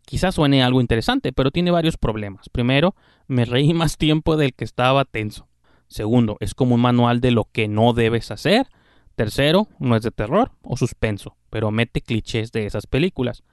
[0.05, 2.47] Quizás suene algo interesante, pero tiene varios problemas.
[2.47, 2.95] Primero,
[3.27, 5.49] me reí más tiempo del que estaba tenso.
[5.89, 8.67] Segundo, es como un manual de lo que no debes hacer.
[9.15, 13.43] Tercero, no es de terror o suspenso, pero mete clichés de esas películas.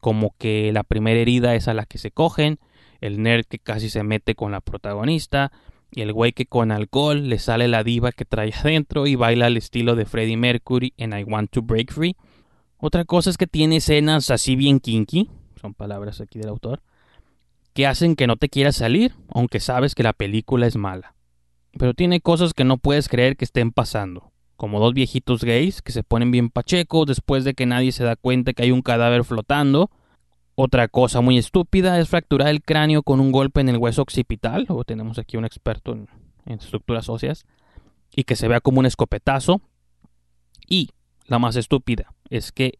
[0.00, 2.60] Como que la primera herida es a la que se cogen,
[3.00, 5.52] el nerd que casi se mete con la protagonista,
[5.96, 9.46] y el güey que con alcohol le sale la diva que trae adentro y baila
[9.46, 12.16] al estilo de Freddie Mercury en I Want to Break Free.
[12.76, 16.82] Otra cosa es que tiene escenas así bien kinky, son palabras aquí del autor,
[17.72, 21.14] que hacen que no te quieras salir, aunque sabes que la película es mala.
[21.78, 25.92] Pero tiene cosas que no puedes creer que estén pasando, como dos viejitos gays que
[25.92, 29.24] se ponen bien pachecos después de que nadie se da cuenta que hay un cadáver
[29.24, 29.90] flotando,
[30.56, 34.64] otra cosa muy estúpida es fracturar el cráneo con un golpe en el hueso occipital,
[34.70, 36.08] o tenemos aquí un experto en,
[36.46, 37.44] estructuras óseas,
[38.14, 39.60] y que se vea como un escopetazo.
[40.66, 40.90] Y
[41.26, 42.78] la más estúpida es que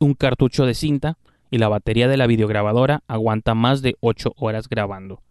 [0.00, 1.18] un cartucho de cinta
[1.50, 5.22] y la batería de la videograbadora aguanta más de 8 horas grabando.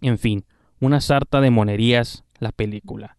[0.00, 0.44] En fin,
[0.80, 3.16] una sarta de monerías la película.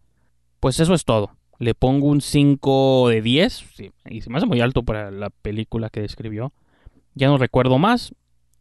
[0.60, 1.30] Pues eso es todo.
[1.58, 3.64] Le pongo un 5 de 10,
[4.10, 6.52] y se me hace muy alto para la película que describió
[7.14, 8.12] ya no recuerdo más,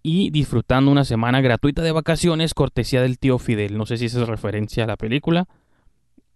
[0.03, 3.77] y disfrutando una semana gratuita de vacaciones cortesía del tío Fidel.
[3.77, 5.47] No sé si es referencia a la película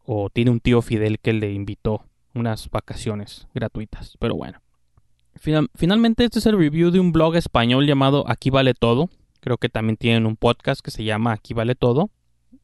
[0.03, 2.03] o tiene un tío Fidel que le invitó
[2.33, 4.59] unas vacaciones gratuitas, pero bueno.
[5.73, 9.09] finalmente este es el review de un blog español llamado Aquí vale todo.
[9.39, 12.09] Creo que también tienen un podcast que se llama Aquí vale todo.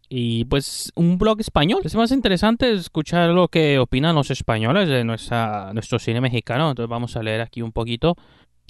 [0.10, 1.82] Y pues un blog español.
[1.84, 6.70] Es más interesante escuchar lo que opinan los españoles de nuestro cine mexicano.
[6.70, 8.16] Entonces vamos a leer aquí un poquito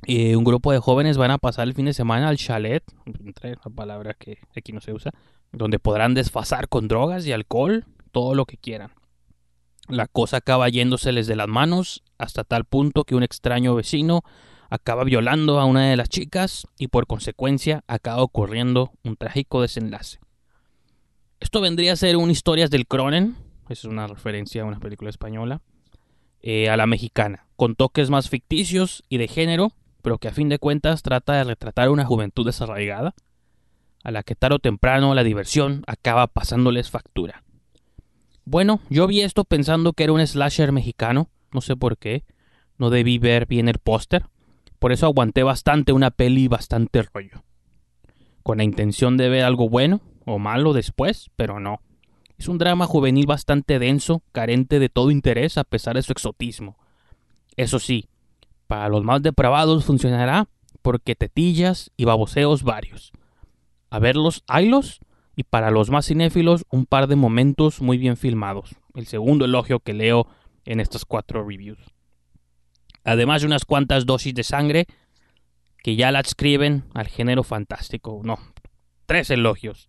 [0.06, 3.52] Eh, un grupo de jóvenes van a pasar el fin de semana al chalet, entre
[3.52, 5.12] la palabra que aquí no se usa,
[5.52, 8.92] donde podrán desfasar con drogas y alcohol todo lo que quieran.
[9.88, 14.22] La cosa acaba yéndoseles de las manos hasta tal punto que un extraño vecino
[14.70, 20.20] acaba violando a una de las chicas y por consecuencia acaba ocurriendo un trágico desenlace.
[21.40, 23.36] Esto vendría a ser un Historias del Cronen,
[23.70, 25.62] es una referencia a una película española,
[26.42, 29.72] eh, a la mexicana, con toques más ficticios y de género,
[30.08, 33.14] pero que a fin de cuentas trata de retratar una juventud desarraigada,
[34.06, 37.44] a la que tarde o temprano la diversión acaba pasándoles factura.
[38.46, 42.24] Bueno, yo vi esto pensando que era un slasher mexicano, no sé por qué,
[42.78, 44.28] no debí ver bien el póster,
[44.80, 47.44] por eso aguanté bastante una peli bastante rollo.
[48.44, 51.82] Con la intención de ver algo bueno o malo después, pero no.
[52.38, 56.78] Es un drama juvenil bastante denso, carente de todo interés a pesar de su exotismo.
[57.58, 58.08] Eso sí,
[58.68, 60.48] para los más depravados funcionará
[60.82, 63.12] porque tetillas y baboseos varios.
[63.90, 65.00] A verlos, haylos,
[65.38, 68.76] y para los más cinéfilos un par de momentos muy bien filmados.
[68.96, 70.28] El segundo elogio que leo
[70.66, 71.78] en estas cuatro reviews.
[73.04, 74.88] Además de unas cuantas dosis de sangre
[75.84, 78.20] que ya la adscriben al género fantástico.
[78.24, 78.40] No,
[79.06, 79.88] tres elogios.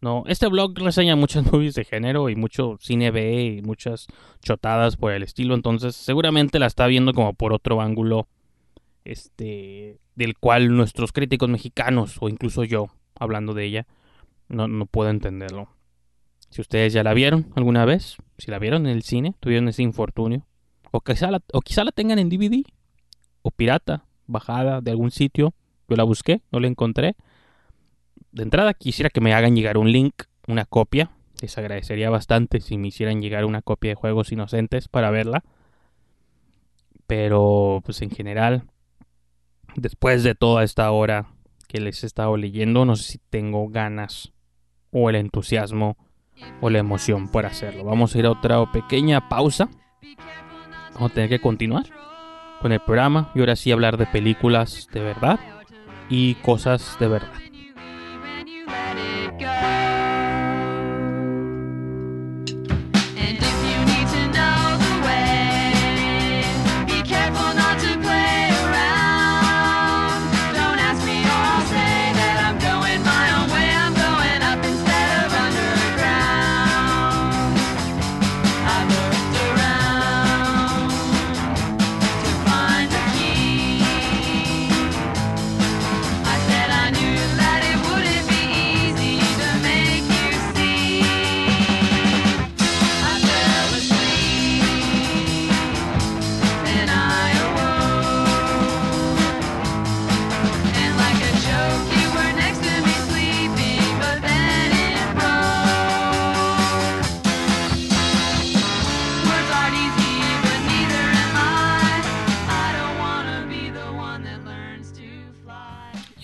[0.00, 4.06] No, este blog reseña muchas movies de género y mucho cine B y muchas
[4.42, 8.28] chotadas por el estilo, entonces seguramente la está viendo como por otro ángulo
[9.04, 13.86] este del cual nuestros críticos mexicanos o incluso yo hablando de ella
[14.48, 15.68] no, no puedo entenderlo.
[16.50, 19.82] Si ustedes ya la vieron alguna vez, si la vieron en el cine, tuvieron ese
[19.82, 20.46] infortunio,
[20.90, 22.62] o quizá la, o quizá la tengan en DVD
[23.42, 25.54] o pirata, bajada de algún sitio,
[25.88, 27.16] yo la busqué, no la encontré.
[28.36, 31.10] De entrada quisiera que me hagan llegar un link, una copia.
[31.40, 35.42] Les agradecería bastante si me hicieran llegar una copia de Juegos Inocentes para verla.
[37.06, 38.64] Pero, pues en general,
[39.74, 41.28] después de toda esta hora
[41.66, 44.34] que les he estado leyendo, no sé si tengo ganas
[44.90, 45.96] o el entusiasmo
[46.60, 47.84] o la emoción por hacerlo.
[47.84, 49.70] Vamos a ir a otra pequeña pausa.
[50.92, 51.86] Vamos a tener que continuar
[52.60, 55.40] con el programa y ahora sí hablar de películas de verdad
[56.10, 57.45] y cosas de verdad.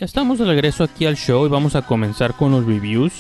[0.03, 3.13] Ya estamos de regreso aquí al show y vamos a comenzar con los reviews.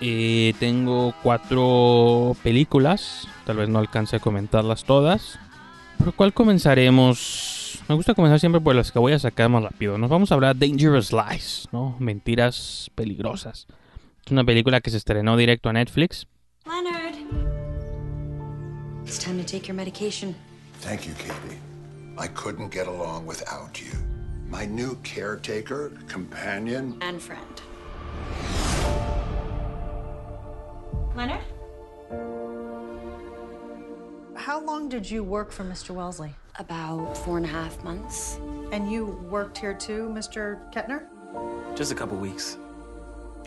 [0.00, 5.38] Eh, tengo cuatro películas, tal vez no alcance a comentarlas todas.
[5.98, 7.78] ¿Por cuál comenzaremos?
[7.88, 9.98] Me gusta comenzar siempre por las que voy a sacar más rápido.
[9.98, 11.94] Nos vamos a hablar de Dangerous Lies, ¿no?
[12.00, 13.68] Mentiras peligrosas.
[14.26, 16.26] Es una película que se estrenó directo a Netflix.
[16.66, 17.14] Leonard.
[19.04, 20.34] It's time to take your medication.
[20.80, 21.60] Thank you, Katie.
[22.18, 24.09] I couldn't get along without you.
[24.50, 26.98] My new caretaker, companion.
[27.00, 27.62] And friend.
[31.14, 31.40] Leonard?
[34.34, 35.90] How long did you work for Mr.
[35.90, 36.34] Wellesley?
[36.58, 38.40] About four and a half months.
[38.72, 40.58] And you worked here too, Mr.
[40.72, 41.06] Kettner?
[41.76, 42.58] Just a couple weeks.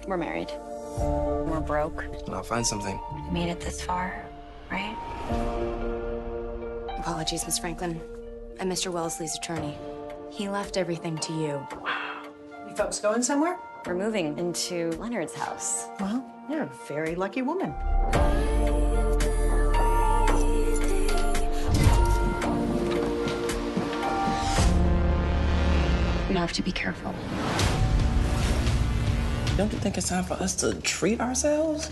[0.07, 0.51] We're married.
[0.97, 2.05] We're broke.
[2.05, 2.97] And I'll find something.
[3.13, 4.25] We made it this far,
[4.71, 4.95] right?
[6.97, 7.99] Apologies, Miss Franklin.
[8.61, 8.89] I'm Mr.
[8.89, 9.77] Wellesley's attorney.
[10.33, 11.67] He left everything to you.
[11.79, 12.23] Wow.
[12.67, 13.59] You folks going somewhere?
[13.85, 15.85] We're moving into Leonard's house.
[15.99, 17.71] Well, you're a very lucky woman.
[26.31, 27.13] You have to be careful.
[29.55, 31.91] Don't you think it's time for us to treat ourselves?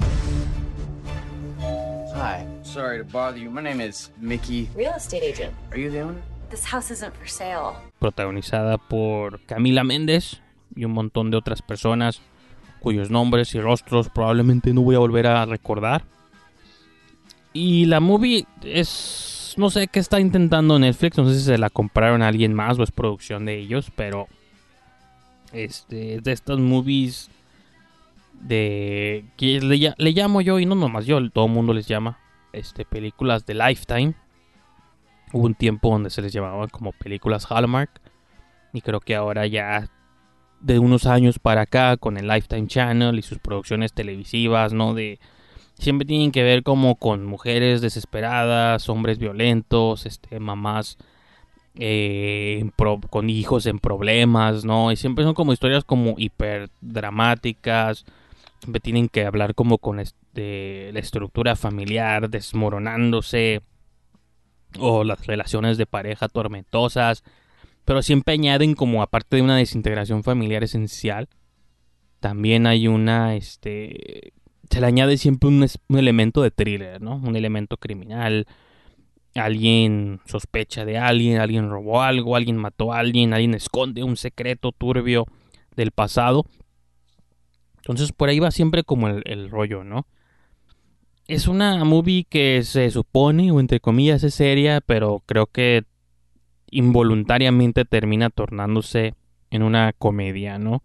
[1.59, 3.51] Hi, sorry to bother you.
[3.51, 4.67] My name is Mickey.
[4.73, 5.53] Real estate agent.
[5.69, 6.23] Are you the owner?
[6.49, 7.79] This house isn't for sale.
[8.01, 10.41] Protagonizada por Camila Méndez
[10.75, 12.19] y un montón de otras personas
[12.79, 16.03] cuyos nombres y rostros probablemente no voy a volver a recordar.
[17.53, 21.69] Y la movie es no sé qué está intentando Netflix, no sé si se la
[21.69, 24.27] compraron a alguien más o es producción de ellos, pero
[25.53, 27.29] este de estas movies
[28.41, 32.17] de que le, le llamo yo y no nomás yo, todo el mundo les llama
[32.51, 34.15] este películas de Lifetime.
[35.33, 38.01] Hubo un tiempo donde se les llamaba como películas Hallmark
[38.73, 39.89] y creo que ahora ya
[40.59, 44.93] de unos años para acá con el Lifetime Channel y sus producciones televisivas, ¿no?
[44.93, 45.19] De
[45.73, 50.97] siempre tienen que ver como con mujeres desesperadas, hombres violentos, este, mamás
[51.75, 52.69] eh,
[53.09, 54.91] con hijos en problemas, ¿no?
[54.91, 58.05] Y siempre son como historias como hiper dramáticas,
[58.59, 63.61] siempre tienen que hablar como con este, la estructura familiar desmoronándose
[64.79, 67.23] o las relaciones de pareja tormentosas,
[67.85, 71.27] pero siempre añaden como aparte de una desintegración familiar esencial,
[72.19, 74.33] también hay una, este,
[74.69, 75.67] se le añade siempre un,
[75.97, 77.15] elemento de thriller, ¿no?
[77.15, 78.45] Un elemento criminal,
[79.35, 84.71] alguien sospecha de alguien, alguien robó algo, alguien mató a alguien, alguien esconde un secreto
[84.71, 85.25] turbio
[85.75, 86.45] del pasado.
[87.77, 90.05] Entonces por ahí va siempre como el, rollo, ¿no?
[91.31, 95.85] Es una movie que se supone, o entre comillas, es seria, pero creo que
[96.69, 99.15] involuntariamente termina tornándose
[99.49, 100.83] en una comedia, ¿no?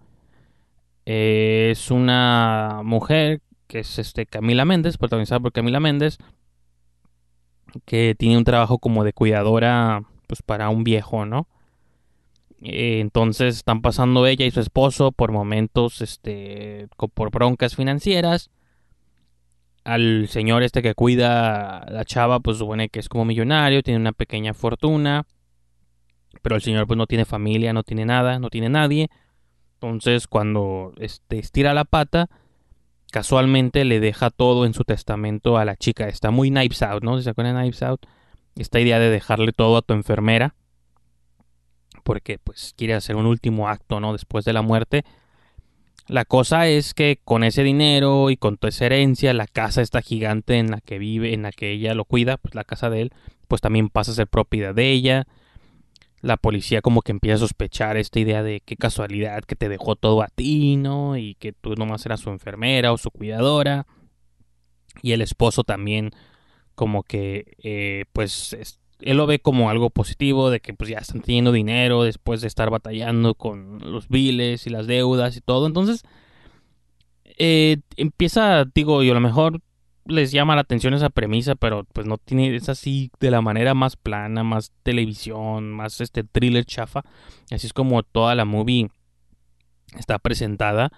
[1.04, 6.18] es una mujer que es este Camila Méndez, protagonizada por Camila Méndez,
[7.84, 11.48] que tiene un trabajo como de cuidadora pues para un viejo, ¿no?
[12.62, 18.50] Eh, entonces están pasando ella y su esposo por momentos este por broncas financieras.
[19.86, 24.00] Al señor este que cuida a la chava pues supone que es como millonario, tiene
[24.00, 25.26] una pequeña fortuna,
[26.42, 29.08] pero el señor pues no tiene familia, no tiene nada, no tiene nadie.
[29.74, 32.28] Entonces cuando este estira la pata,
[33.12, 36.08] casualmente le deja todo en su testamento a la chica.
[36.08, 37.20] Está muy Knives Out, ¿no?
[37.20, 38.06] se acuerdan de Knives Out?
[38.56, 40.56] Esta idea de dejarle todo a tu enfermera.
[42.02, 44.12] Porque pues quiere hacer un último acto, ¿no?
[44.12, 45.04] Después de la muerte.
[46.08, 50.02] La cosa es que con ese dinero y con toda esa herencia, la casa esta
[50.02, 53.02] gigante en la que vive, en la que ella lo cuida, pues la casa de
[53.02, 53.12] él,
[53.48, 55.26] pues también pasa a ser propiedad de ella
[56.26, 59.96] la policía como que empieza a sospechar esta idea de qué casualidad que te dejó
[59.96, 61.16] todo a ti, ¿no?
[61.16, 63.86] Y que tú nomás eras su enfermera o su cuidadora.
[65.02, 66.10] Y el esposo también
[66.74, 71.20] como que eh, pues él lo ve como algo positivo de que pues ya están
[71.22, 75.66] teniendo dinero después de estar batallando con los biles y las deudas y todo.
[75.66, 76.02] Entonces
[77.38, 79.60] eh, empieza, digo, yo a lo mejor
[80.06, 83.74] les llama la atención esa premisa, pero pues no tiene, es así de la manera
[83.74, 87.02] más plana, más televisión, más este thriller chafa.
[87.50, 88.88] Así es como toda la movie
[89.98, 90.92] está presentada.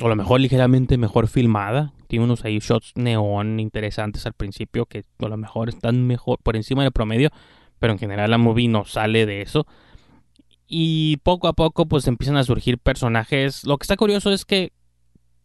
[0.00, 1.92] O a lo mejor ligeramente mejor filmada.
[2.06, 6.56] Tiene unos ahí shots neón interesantes al principio que a lo mejor están mejor por
[6.56, 7.30] encima del promedio.
[7.78, 9.66] Pero en general la movie no sale de eso.
[10.66, 13.64] Y poco a poco pues empiezan a surgir personajes.
[13.64, 14.72] Lo que está curioso es que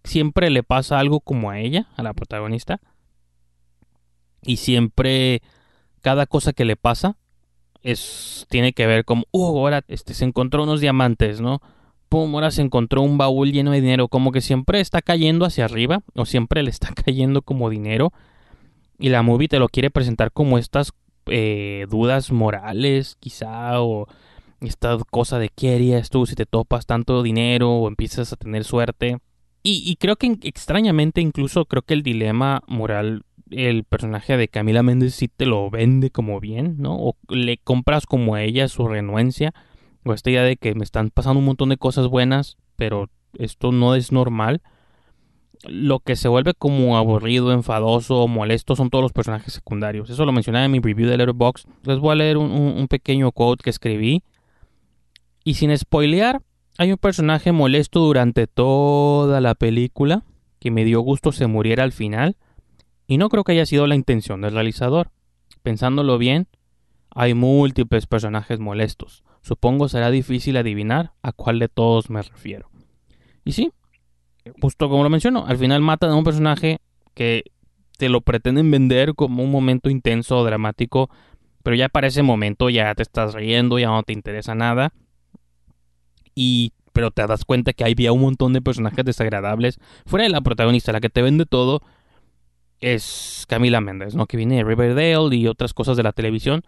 [0.04, 2.82] siempre le pasa algo como a ella, a la protagonista
[4.46, 5.42] y siempre
[6.02, 7.18] cada cosa que le pasa
[7.82, 11.62] es tiene que ver con, uh, ahora este, se encontró unos diamantes, ¿no?
[12.14, 15.66] Pum, ahora se encontró un baúl lleno de dinero, como que siempre está cayendo hacia
[15.66, 18.14] arriba o siempre le está cayendo como dinero
[19.00, 20.94] y la movie te lo quiere presentar como estas
[21.26, 24.06] eh, dudas morales, quizá, o
[24.62, 28.64] esta cosa de qué harías tú si te topas tanto dinero o empiezas a tener
[28.64, 29.18] suerte.
[29.64, 34.84] Y, y creo que extrañamente incluso creo que el dilema moral el personaje de Camila
[34.84, 36.96] Méndez sí te lo vende como bien, ¿no?
[36.96, 39.52] O le compras como a ella su renuencia,
[40.06, 43.72] o esta idea de que me están pasando un montón de cosas buenas, pero esto
[43.72, 44.62] no es normal.
[45.64, 50.10] Lo que se vuelve como aburrido, enfadoso molesto son todos los personajes secundarios.
[50.10, 51.68] Eso lo mencionaba en mi review de Letterboxd.
[51.84, 54.24] Les voy a leer un, un pequeño quote que escribí.
[55.46, 56.42] Y sin spoilear,
[56.78, 60.24] hay un personaje molesto durante toda la película
[60.60, 62.38] que me dio gusto se muriera al final
[63.06, 65.12] y no creo que haya sido la intención del realizador.
[65.62, 66.48] Pensándolo bien,
[67.12, 69.24] hay múltiples personajes molestos.
[69.44, 72.70] Supongo será difícil adivinar a cuál de todos me refiero.
[73.46, 73.72] Y sí,
[74.62, 76.80] justo como lo menciono, al final matan a un personaje
[77.14, 77.44] que
[77.98, 81.10] te lo pretenden vender como un momento intenso o dramático,
[81.62, 84.94] pero ya para ese momento ya te estás riendo, ya no te interesa nada.
[86.34, 90.42] Y pero te das cuenta que había un montón de personajes desagradables fuera de la
[90.42, 91.82] protagonista, la que te vende todo
[92.80, 94.26] es Camila Méndez, ¿no?
[94.26, 96.64] Que viene de Riverdale y otras cosas de la televisión.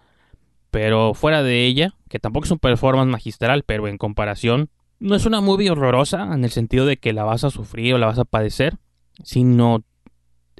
[0.75, 4.69] Pero fuera de ella, que tampoco es un performance magistral, pero en comparación,
[4.99, 7.97] no es una movie horrorosa en el sentido de que la vas a sufrir o
[7.97, 8.75] la vas a padecer,
[9.23, 9.85] sino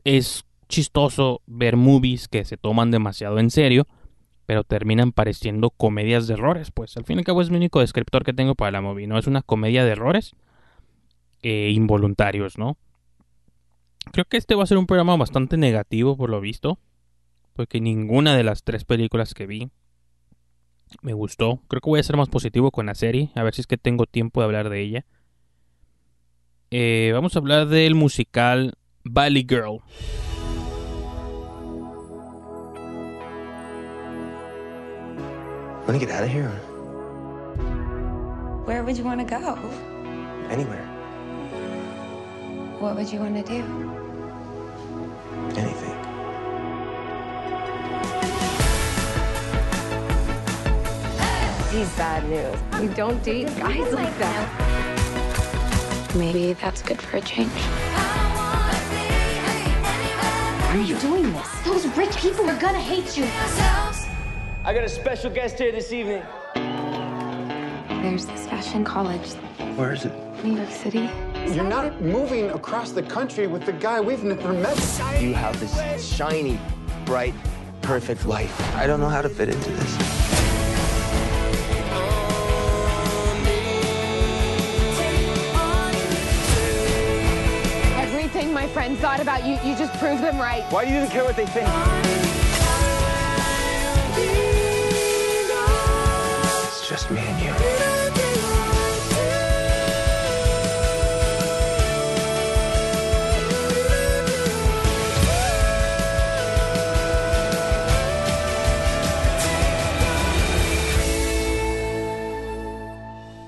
[0.05, 3.87] es chistoso ver movies que se toman demasiado en serio
[4.45, 6.71] pero terminan pareciendo comedias de errores.
[6.71, 9.07] Pues al fin y al cabo es mi único descriptor que tengo para la movie,
[9.07, 9.17] ¿no?
[9.17, 10.33] Es una comedia de errores
[11.41, 12.77] eh, involuntarios, ¿no?
[14.13, 16.79] Creo que este va a ser un programa bastante negativo por lo visto,
[17.51, 19.71] porque ninguna de las tres películas que vi
[21.01, 21.61] me gustó.
[21.67, 23.77] Creo que voy a ser más positivo con la serie, a ver si es que
[23.77, 25.05] tengo tiempo de hablar de ella.
[26.71, 28.73] Eh, vamos a hablar del musical
[29.03, 29.81] Valley Girl.
[35.87, 36.49] Want to get out of here?
[38.65, 39.55] Where would you want to go?
[40.49, 40.83] Anywhere.
[42.79, 43.63] What would you want to do?
[45.55, 45.94] Anything.
[51.75, 52.57] He's bad news.
[52.79, 54.47] We don't date guys like that.
[56.15, 57.51] Maybe that's good for a change.
[60.61, 61.61] Why are you doing this?
[61.65, 63.25] Those rich people are gonna hate you.
[64.63, 66.23] I got a special guest here this evening.
[68.01, 69.33] There's this fashion college,
[69.75, 70.13] Where is it?
[70.45, 71.09] New York City.
[71.47, 74.77] You're not moving across the country with the guy we've never met.
[75.19, 75.75] You have this
[76.15, 76.57] shiny,
[77.03, 77.33] bright,
[77.81, 78.75] perfect life.
[78.75, 80.24] I don't know how to fit into this.
[89.25, 90.63] About you, you just proved them right.
[90.71, 91.67] Why do you even care what they think?
[96.67, 98.65] It's just me and you.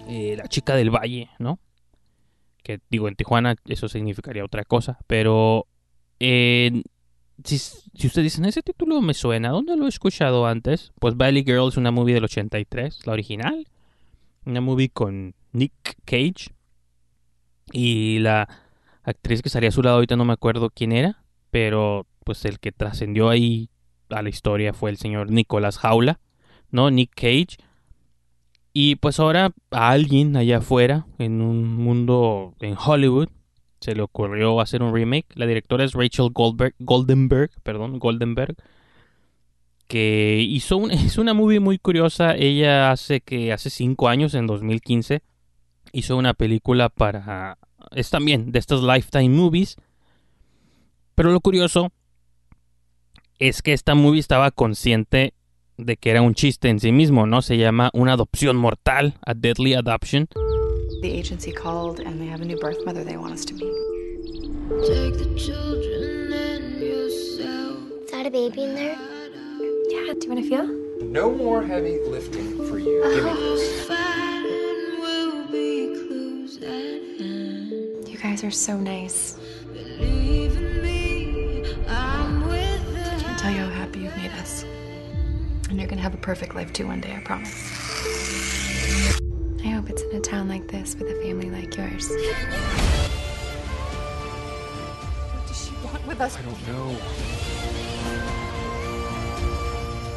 [0.08, 1.60] eh, la chica del valle, ¿no?
[2.68, 5.68] Que digo, en Tijuana eso significaría otra cosa, pero
[6.20, 10.92] si, si ustedes dicen, ese título me suena, ¿dónde lo he escuchado antes?
[11.00, 13.66] Pues Valley Girl es una movie del 83, la original,
[14.44, 16.54] una movie con Nick Cage
[17.72, 18.50] y la
[19.02, 22.60] actriz que salía a su lado ahorita no me acuerdo quién era, pero pues el
[22.60, 23.70] que trascendió ahí
[24.10, 26.20] a la historia fue el señor Nicolas Jaula,
[26.70, 26.92] ¿no?
[26.92, 27.66] Nick Cage.
[28.80, 33.28] Y pues ahora a alguien allá afuera, en un mundo en Hollywood,
[33.82, 35.26] se le ocurrió hacer un remake.
[35.34, 38.56] La directora es Rachel Goldberg, Goldenberg, perdón, Goldenberg,
[39.88, 42.36] que hizo es una movie muy curiosa.
[42.36, 45.24] Ella hace que hace cinco años, en 2015,
[45.92, 47.58] hizo una película para
[47.96, 49.78] es también de estas Lifetime movies.
[51.16, 51.92] Pero lo curioso
[53.40, 55.34] es que esta movie estaba consciente
[55.78, 57.42] de que era un chiste en sí mismo, ¿no?
[57.42, 60.28] Se llama Una adopción mortal, a deadly adoption.
[61.02, 63.74] The agency called and they have a new birth mother they want us to meet.
[64.88, 67.78] Take the children and yourself.
[68.06, 68.98] Is that a baby in there?
[69.90, 70.68] Yeah, do you want to feel?
[71.04, 73.02] No more heavy lifting for you.
[73.14, 73.88] Give me this.
[78.10, 79.38] You guys are so nice.
[86.08, 87.52] Have a perfect life too one day, I promise.
[89.62, 92.08] I hope it's in a town like this with a family like yours.
[95.34, 96.38] What does she want with us?
[96.38, 96.96] I don't know.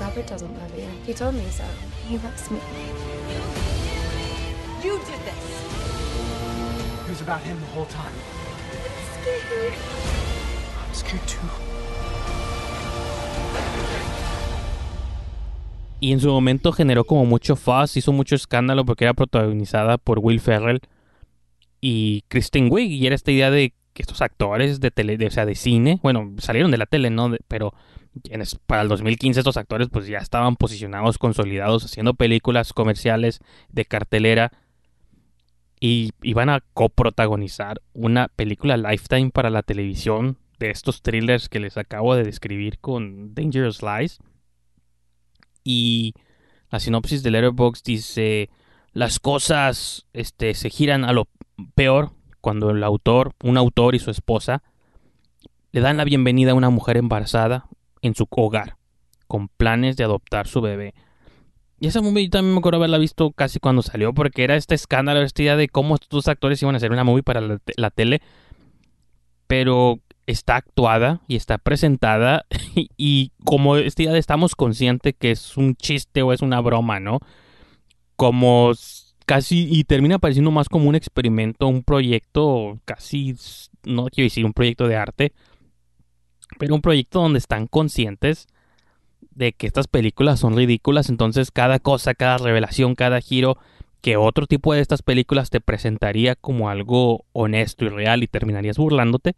[0.01, 0.87] Robert doesn't love you.
[1.05, 1.65] He told me so.
[2.07, 2.61] He loves me.
[4.85, 5.65] You did this.
[7.05, 8.15] It was about him the whole time.
[9.21, 9.75] Scared.
[10.87, 11.49] I'm scared too.
[16.01, 20.19] Y en su momento generó como mucho fuss, hizo mucho escándalo porque era protagonizada por
[20.19, 20.81] Will Ferrell
[21.81, 22.91] y Kristen Wiig.
[22.91, 26.01] Y era esta idea de que estos actores de tele, de, o sea, de cine,
[26.03, 27.31] bueno, salieron de la tele, ¿no?
[27.49, 27.75] Pero
[28.67, 34.51] para el 2015 estos actores pues ya estaban posicionados, consolidados, haciendo películas comerciales de cartelera
[35.79, 41.79] y iban a coprotagonizar una película Lifetime para la televisión de estos thrillers que les
[41.79, 44.19] acabo de describir con Dangerous Lies.
[45.65, 46.15] Y
[46.71, 48.51] la sinopsis de Letterboxd dice,
[48.93, 51.29] las cosas este, se giran a lo
[51.75, 54.63] peor cuando el autor, un autor y su esposa,
[55.73, 57.67] le dan la bienvenida a una mujer embarazada
[58.03, 58.77] en su hogar,
[59.27, 60.95] con planes de adoptar su bebé.
[61.79, 65.23] Y esa movie también me acuerdo haberla visto casi cuando salió, porque era este escándalo,
[65.23, 68.21] esta idea de cómo estos actores iban a hacer una movie para la tele,
[69.47, 69.99] pero
[70.31, 72.47] está actuada y está presentada
[72.97, 77.01] y, como esta idea de estamos conscientes que es un chiste o es una broma,
[77.01, 77.21] ¿no?
[78.17, 78.73] Como
[79.27, 83.37] casi y termina pareciendo más como un experimento, un proyecto casi,
[83.85, 85.33] no quiero decir un proyecto de arte,
[86.59, 88.49] pero un proyecto donde están conscientes
[89.31, 93.57] de que estas películas son ridículas, entonces cada cosa, cada revelación, cada giro
[94.01, 98.79] que otro tipo de estas películas te presentaría como algo honesto y real y terminarías
[98.79, 99.35] burlándote,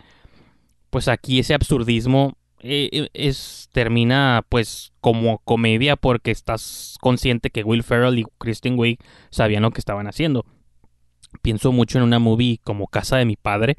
[0.92, 7.82] pues aquí ese absurdismo eh, es termina pues como comedia porque estás consciente que Will
[7.82, 8.98] Ferrell y Kristen Wiig
[9.30, 10.44] sabían lo que estaban haciendo.
[11.40, 13.76] Pienso mucho en una movie como Casa de mi padre,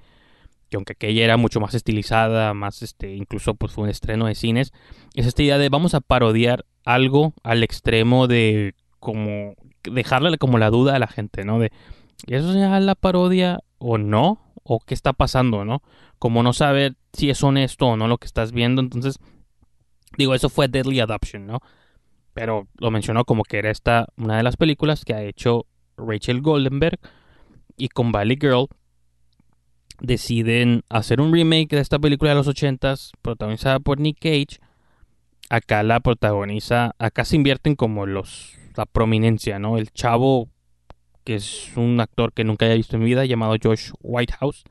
[0.70, 4.34] que aunque aquella era mucho más estilizada, más este, incluso pues fue un estreno de
[4.34, 4.74] cines,
[5.14, 9.54] es esta idea de vamos a parodiar algo al extremo de como
[9.84, 11.60] dejarle como la duda a la gente, ¿no?
[11.60, 11.72] De
[12.26, 14.40] ¿eso ya la parodia o no?
[14.64, 15.84] ¿O qué está pasando, no?
[16.18, 19.20] Como no saber si es honesto o no lo que estás viendo, entonces
[20.18, 21.60] digo, eso fue Deadly Adoption, ¿no?
[22.34, 25.66] Pero lo mencionó como que era esta una de las películas que ha hecho
[25.98, 27.00] Rachel Goldenberg
[27.78, 28.68] y con Valley Girl
[30.00, 34.60] deciden hacer un remake de esta película de los ochentas protagonizada por Nick Cage.
[35.50, 39.78] Acá la protagoniza, acá se invierten como los la prominencia, ¿no?
[39.78, 40.50] El chavo
[41.24, 44.64] que es un actor que nunca haya visto en mi vida llamado Josh Whitehouse.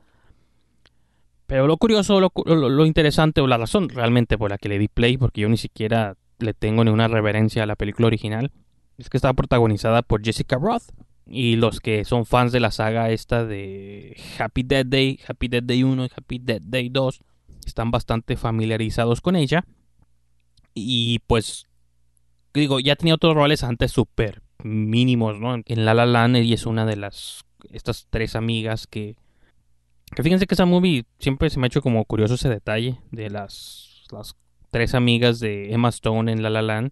[1.53, 4.79] Pero lo curioso, lo, lo, lo, interesante o la razón realmente por la que le
[4.79, 8.51] di play, porque yo ni siquiera le tengo ni una reverencia a la película original,
[8.97, 10.81] es que está protagonizada por Jessica Roth.
[11.27, 15.61] Y los que son fans de la saga esta de Happy Dead Day, Happy Dead
[15.61, 17.21] Day 1 y Happy Dead Day 2
[17.67, 19.63] están bastante familiarizados con ella.
[20.73, 21.67] Y pues,
[22.55, 25.53] digo, ya tenía otros roles antes súper mínimos, ¿no?
[25.53, 29.17] En La La Land y es una de las, estas tres amigas que...
[30.15, 33.29] Que fíjense que esa movie siempre se me ha hecho como curioso ese detalle de
[33.29, 34.35] las, las
[34.71, 36.91] tres amigas de Emma Stone en La La Land.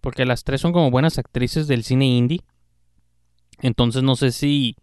[0.00, 2.40] Porque las tres son como buenas actrices del cine indie.
[3.60, 4.76] Entonces no sé si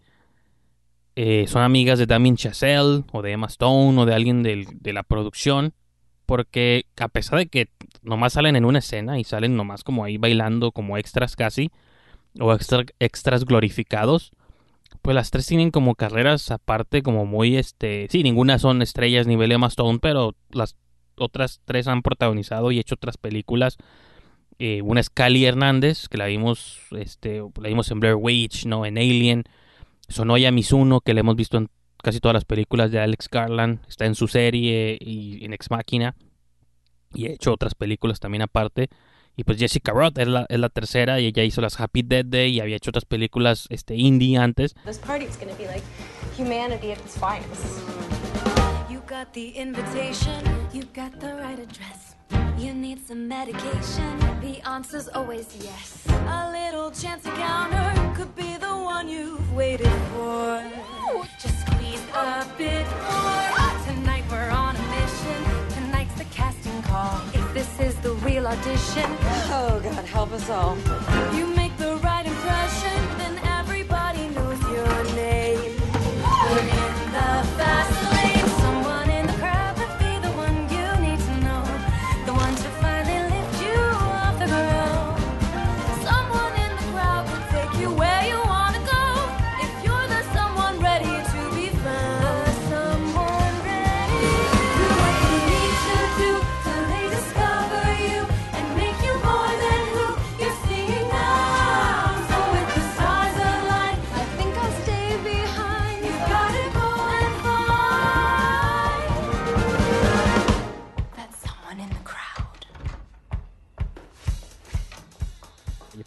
[1.15, 4.93] eh, son amigas de Damien Chazelle o de Emma Stone o de alguien del, de
[4.93, 5.73] la producción.
[6.25, 7.69] Porque a pesar de que
[8.01, 11.69] nomás salen en una escena y salen nomás como ahí bailando como extras casi,
[12.39, 14.31] o extra, extras glorificados,
[15.01, 19.51] pues las tres tienen como carreras aparte como muy este, sí, ninguna son estrellas nivel
[19.51, 20.75] Emma Stone, pero las
[21.17, 23.77] otras tres han protagonizado y hecho otras películas
[24.63, 28.85] eh, una es Cali Hernández, que la vimos, este, la vimos en Blair Witch, ¿no?
[28.85, 29.43] En Alien.
[30.07, 31.69] Sonoya Mizuno, que la hemos visto en
[32.03, 33.79] casi todas las películas de Alex Garland.
[33.87, 36.13] Está en su serie y en Ex Máquina.
[37.11, 38.89] Y ha hecho otras películas también aparte.
[39.35, 42.25] Y pues Jessica Roth es la, es la tercera y ella hizo las Happy Dead
[42.25, 44.73] Day y había hecho otras películas este, indie antes.
[44.85, 45.83] This party's gonna be like
[46.37, 47.79] humanity at its finest.
[48.89, 52.15] You got the invitation, you got the right address.
[52.57, 54.19] You need some medication.
[54.41, 56.05] The answer's always yes.
[56.27, 60.63] A little chance encounter could be the one you've waited for.
[61.41, 63.41] Just squeeze a bit more.
[63.87, 65.43] Tonight we're on a mission.
[65.69, 67.19] Tonight's the casting call.
[67.53, 69.09] This is the real audition,
[69.53, 70.77] Oh, God, help us all.
[71.35, 72.10] you make the right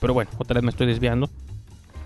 [0.04, 1.30] Pero bueno, otra vez me estoy desviando.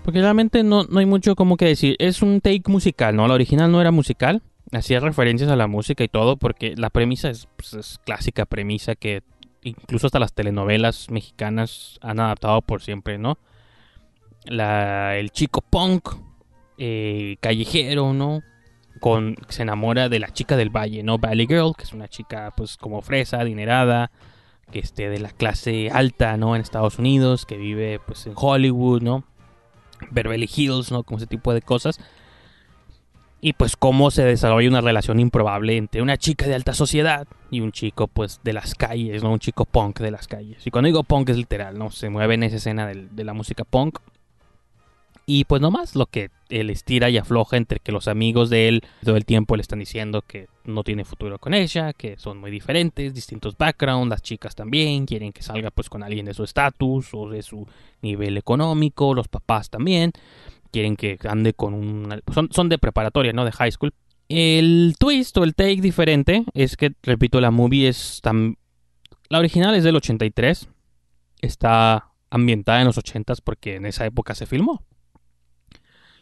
[0.05, 1.97] Porque realmente no, no hay mucho como que decir.
[1.99, 3.27] Es un take musical, ¿no?
[3.27, 4.41] La original no era musical.
[4.71, 6.37] Hacía referencias a la música y todo.
[6.37, 9.21] Porque la premisa es, pues, es clásica premisa que
[9.63, 13.37] incluso hasta las telenovelas mexicanas han adaptado por siempre, ¿no?
[14.45, 16.07] La, el chico punk,
[16.77, 18.43] eh, callejero, ¿no?
[19.01, 21.17] Con, se enamora de la chica del valle, ¿no?
[21.17, 24.09] Valley Girl, que es una chica pues como fresa, adinerada,
[24.71, 26.55] que esté de la clase alta, ¿no?
[26.55, 29.23] En Estados Unidos, que vive pues en Hollywood, ¿no?
[30.11, 31.03] Beverly Hills, ¿no?
[31.03, 31.99] Como ese tipo de cosas.
[33.41, 37.61] Y pues cómo se desarrolla una relación improbable entre una chica de alta sociedad y
[37.61, 39.31] un chico pues de las calles, ¿no?
[39.31, 40.65] Un chico punk de las calles.
[40.67, 41.89] Y cuando digo punk es literal, ¿no?
[41.89, 43.99] Se mueve en esa escena de, la música punk.
[45.31, 48.81] Y pues nomás lo que él estira y afloja entre que los amigos de él
[49.03, 52.49] todo el tiempo le están diciendo que no tiene futuro con ella, que son muy
[52.49, 57.13] diferentes, distintos backgrounds, las chicas también quieren que salga pues con alguien de su estatus
[57.13, 57.67] o de su
[58.01, 60.13] nivel económico, los papás también
[60.71, 62.23] quieren que ande con un...
[62.33, 63.45] Son, son de preparatoria, ¿no?
[63.45, 63.93] De high school.
[64.29, 68.57] El twist o el take diferente es que, repito, la movie es tan...
[69.29, 70.69] La original es del 83.
[71.39, 74.83] Está ambientada en los 80s porque en esa época se filmó.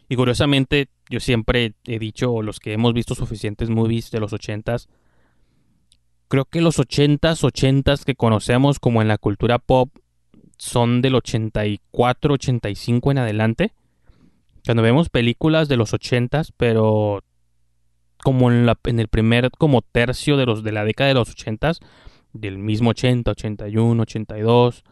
[0.08, 4.88] Y curiosamente, yo siempre he dicho, los que hemos visto suficientes movies de los 80s,
[6.28, 9.90] creo que los 80s, 80s que conocemos como en la cultura pop
[10.56, 13.72] son del 84, 85 en adelante.
[14.64, 17.22] Cuando vemos películas de los 80s, pero
[18.22, 21.34] como en, la, en el primer como tercio de los de la década de los
[21.34, 21.78] 80s,
[22.32, 24.84] del mismo 80, 81, 82,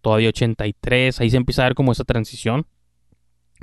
[0.00, 2.66] todavía 83, ahí se empieza a ver como esa transición.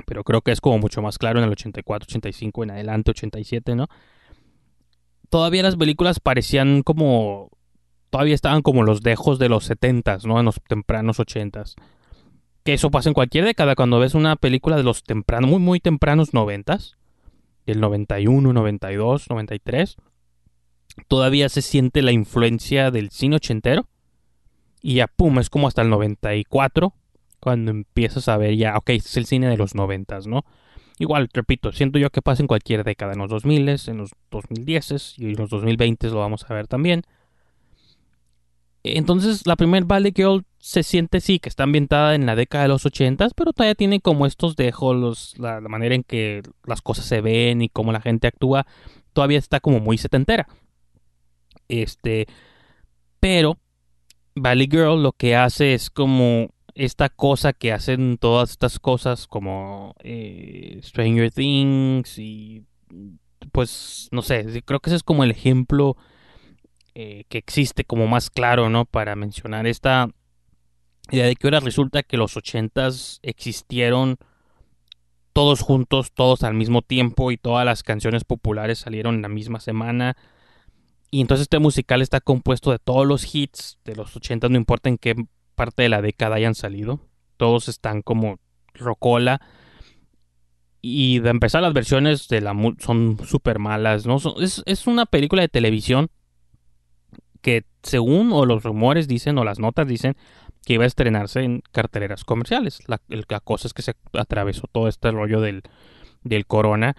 [0.06, 3.74] Pero creo que es como mucho más claro en el 84, 85 en adelante, 87,
[3.74, 3.88] ¿no?
[5.30, 7.50] Todavía las películas parecían como
[8.10, 10.38] todavía estaban como los dejos de los 70s, ¿no?
[10.38, 11.74] En los tempranos 80s.
[12.62, 15.80] Que eso pasa en cualquier década cuando ves una película de los tempranos, muy muy
[15.80, 16.96] tempranos 90s,
[17.64, 19.96] del 91, 92, 93,
[21.08, 23.88] todavía se siente la influencia del cine ochentero
[24.82, 26.94] y ya pum, es como hasta el 94
[27.42, 30.44] cuando empiezas a ver ya, ok, este es el cine de los 90, ¿no?
[31.00, 35.14] Igual, repito, siento yo que pasa en cualquier década, en los 2000, en los 2010
[35.18, 37.02] y en los 2020 lo vamos a ver también.
[38.84, 42.68] Entonces, la primer Valley Girl se siente, sí, que está ambientada en la década de
[42.68, 47.06] los 80, pero todavía tiene como estos dejos, la, la, manera en que las cosas
[47.06, 48.66] se ven y cómo la gente actúa,
[49.12, 50.46] todavía está como muy setentera.
[51.66, 52.28] Este,
[53.18, 53.58] pero
[54.36, 59.94] Valley Girl lo que hace es como esta cosa que hacen todas estas cosas como
[60.00, 62.64] eh, Stranger Things y
[63.50, 65.96] pues no sé, creo que ese es como el ejemplo
[66.94, 68.84] eh, que existe como más claro, ¿no?
[68.84, 70.08] Para mencionar esta
[71.10, 74.18] idea de que ahora resulta que los ochentas existieron
[75.32, 79.60] todos juntos, todos al mismo tiempo y todas las canciones populares salieron en la misma
[79.60, 80.16] semana.
[81.10, 84.88] Y entonces este musical está compuesto de todos los hits de los ochentas, no importa
[84.88, 85.14] en qué
[85.54, 87.00] parte de la década hayan salido.
[87.36, 88.38] Todos están como
[88.74, 89.40] rocola.
[90.80, 94.18] Y de empezar las versiones de la son súper malas, ¿no?
[94.18, 96.08] Son, es, es una película de televisión
[97.40, 100.16] que según o los rumores dicen o las notas dicen
[100.64, 102.80] que iba a estrenarse en carteleras comerciales.
[102.86, 102.98] La,
[103.40, 105.62] cosa es que se atravesó todo este rollo del,
[106.22, 106.96] del corona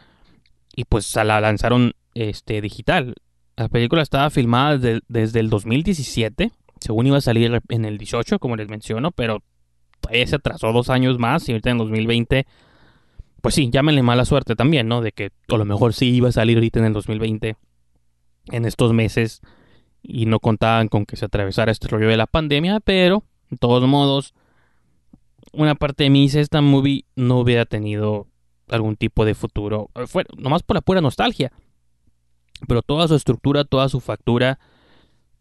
[0.76, 3.16] y pues la lanzaron este digital.
[3.56, 4.78] La película estaba filmada
[5.08, 6.52] desde el 2017,
[6.84, 9.42] según iba a salir en el 18, como les menciono, pero
[10.02, 12.46] todavía se atrasó dos años más y ahorita en 2020,
[13.42, 15.02] pues sí, llámenle mala suerte también, ¿no?
[15.02, 17.56] De que a lo mejor sí iba a salir ahorita en el 2020,
[18.52, 19.42] en estos meses,
[20.02, 23.88] y no contaban con que se atravesara este rollo de la pandemia, pero de todos
[23.88, 24.34] modos,
[25.54, 28.28] una parte de mí dice, esta movie no hubiera tenido
[28.68, 29.90] algún tipo de futuro,
[30.38, 31.54] nomás por la pura nostalgia.
[32.68, 34.60] Pero toda su estructura, toda su factura,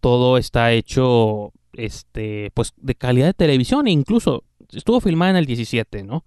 [0.03, 5.47] todo está hecho este pues de calidad de televisión e incluso estuvo filmada en el
[5.47, 6.25] 17, ¿no?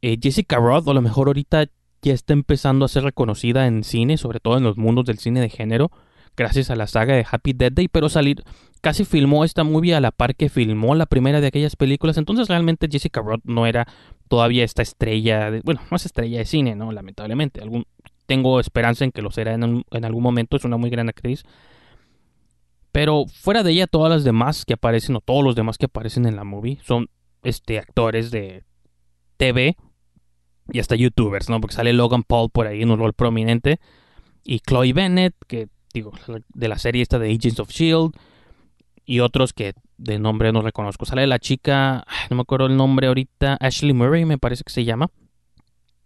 [0.00, 1.66] Eh, Jessica Roth a lo mejor ahorita
[2.02, 5.40] ya está empezando a ser reconocida en cine, sobre todo en los mundos del cine
[5.40, 5.90] de género,
[6.36, 8.42] gracias a la saga de Happy Death Day, pero salir
[8.80, 12.48] casi filmó esta movie a la par que filmó la primera de aquellas películas, entonces
[12.48, 13.86] realmente Jessica Roth no era
[14.28, 16.92] todavía esta estrella, de, bueno, no es estrella de cine, ¿no?
[16.92, 17.60] Lamentablemente,
[18.26, 21.44] tengo esperanza en que lo será en, algún momento, es una muy gran actriz.
[22.92, 26.26] Pero fuera de ella, todas las demás que aparecen, o todos los demás que aparecen
[26.26, 27.08] en la movie, son
[27.42, 28.64] este, actores de
[29.38, 29.76] TV
[30.72, 31.60] y hasta youtubers, ¿no?
[31.60, 33.80] Porque sale Logan Paul por ahí en un rol prominente.
[34.44, 36.12] Y Chloe Bennett, que digo,
[36.54, 38.12] de la serie esta de Agents of Shield.
[39.04, 41.06] Y otros que de nombre no reconozco.
[41.06, 44.84] Sale la chica, no me acuerdo el nombre ahorita, Ashley Murray me parece que se
[44.84, 45.10] llama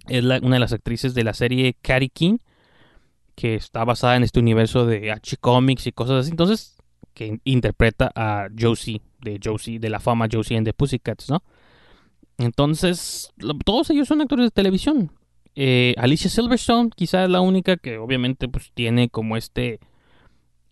[0.09, 2.39] es la, una de las actrices de la serie Carrie King,
[3.35, 6.31] que está basada en este universo de H Comics y cosas así.
[6.31, 6.76] Entonces,
[7.17, 11.43] que interpreta a Josie, de Josie, de la fama Josie en The Pussycats, ¿no?
[12.37, 13.33] Entonces,
[13.65, 15.11] todos ellos son actores de televisión.
[15.55, 19.81] Eh, Alicia Silverstone, quizás es la única que obviamente pues tiene como este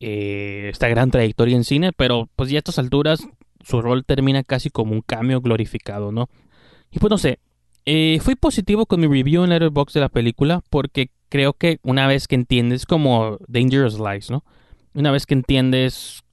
[0.00, 3.26] eh, esta gran trayectoria en cine, pero pues ya a estas alturas
[3.62, 6.28] su rol termina casi como un cameo glorificado, ¿no?
[6.90, 7.38] Y pues no sé,
[7.86, 12.06] eh, fui positivo con mi review en Letterboxd de la película porque creo que una
[12.06, 14.44] vez que entiendes como Dangerous Lies, ¿no?
[14.92, 16.23] Una vez que entiendes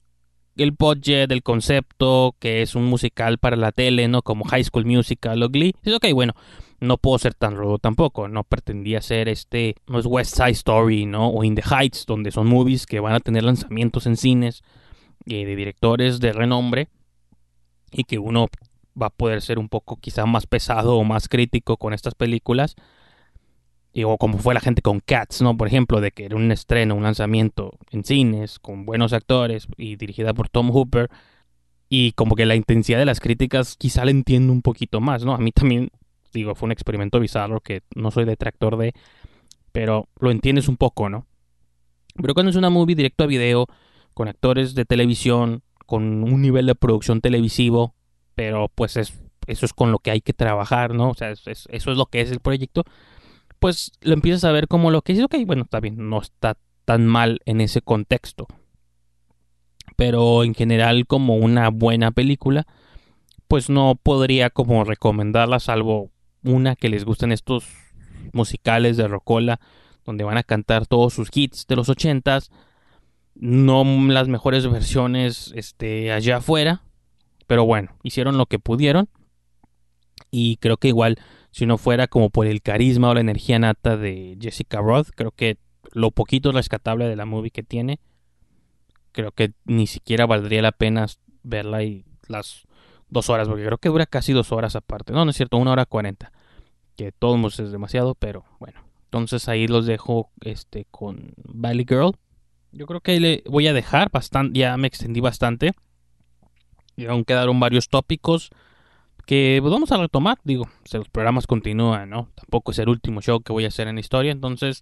[0.56, 4.22] el budget, el concepto, que es un musical para la tele, ¿no?
[4.22, 5.74] Como High School Musical o Glee.
[5.82, 6.34] Es ok, bueno,
[6.80, 8.28] no puedo ser tan rudo tampoco.
[8.28, 11.28] No pretendía ser este, no es West Side Story, ¿no?
[11.28, 14.62] O In the Heights, donde son movies que van a tener lanzamientos en cines
[15.26, 16.88] eh, de directores de renombre
[17.92, 18.48] y que uno
[19.00, 22.74] va a poder ser un poco quizá más pesado o más crítico con estas películas.
[23.92, 25.56] Y, o como fue la gente con Cats, ¿no?
[25.56, 29.96] Por ejemplo, de que era un estreno, un lanzamiento en cines, con buenos actores y
[29.96, 31.10] dirigida por Tom Hooper.
[31.88, 35.34] Y como que la intensidad de las críticas quizá la entiendo un poquito más, ¿no?
[35.34, 35.90] A mí también,
[36.32, 38.94] digo, fue un experimento bizarro que no soy detractor de,
[39.72, 41.26] pero lo entiendes un poco, ¿no?
[42.14, 43.66] Pero cuando es una movie directo a video,
[44.14, 47.94] con actores de televisión, con un nivel de producción televisivo,
[48.34, 49.12] pero pues es,
[49.46, 51.10] eso es con lo que hay que trabajar, ¿no?
[51.10, 52.84] O sea, es- es- eso es lo que es el proyecto.
[53.62, 56.56] Pues lo empiezas a ver como lo que es, ok, bueno, está bien, no está
[56.84, 58.48] tan mal en ese contexto.
[59.94, 62.66] Pero en general, como una buena película,
[63.46, 66.10] pues no podría como recomendarla, salvo
[66.42, 67.64] una que les gusten estos
[68.32, 69.60] musicales de Rocola,
[70.04, 72.50] donde van a cantar todos sus hits de los ochentas,
[73.36, 76.82] no las mejores versiones este, allá afuera,
[77.46, 79.08] pero bueno, hicieron lo que pudieron
[80.32, 81.16] y creo que igual
[81.52, 85.30] si no fuera como por el carisma o la energía nata de Jessica Roth, creo
[85.30, 85.58] que
[85.92, 88.00] lo poquito rescatable de la movie que tiene,
[89.12, 91.06] creo que ni siquiera valdría la pena
[91.42, 92.66] verla y las
[93.10, 95.12] dos horas, porque creo que dura casi dos horas aparte.
[95.12, 96.32] No, no es cierto, una hora cuarenta,
[96.96, 98.80] que todos es demasiado, pero bueno.
[99.04, 102.16] Entonces ahí los dejo este con Valley Girl.
[102.72, 105.72] Yo creo que ahí le voy a dejar bastante, ya me extendí bastante.
[106.96, 108.50] Y aún quedaron varios tópicos
[109.26, 110.38] que pues, vamos a retomar.
[110.44, 112.28] Digo, si los programas continúan, ¿no?
[112.34, 114.32] Tampoco es el último show que voy a hacer en historia.
[114.32, 114.80] Entonces,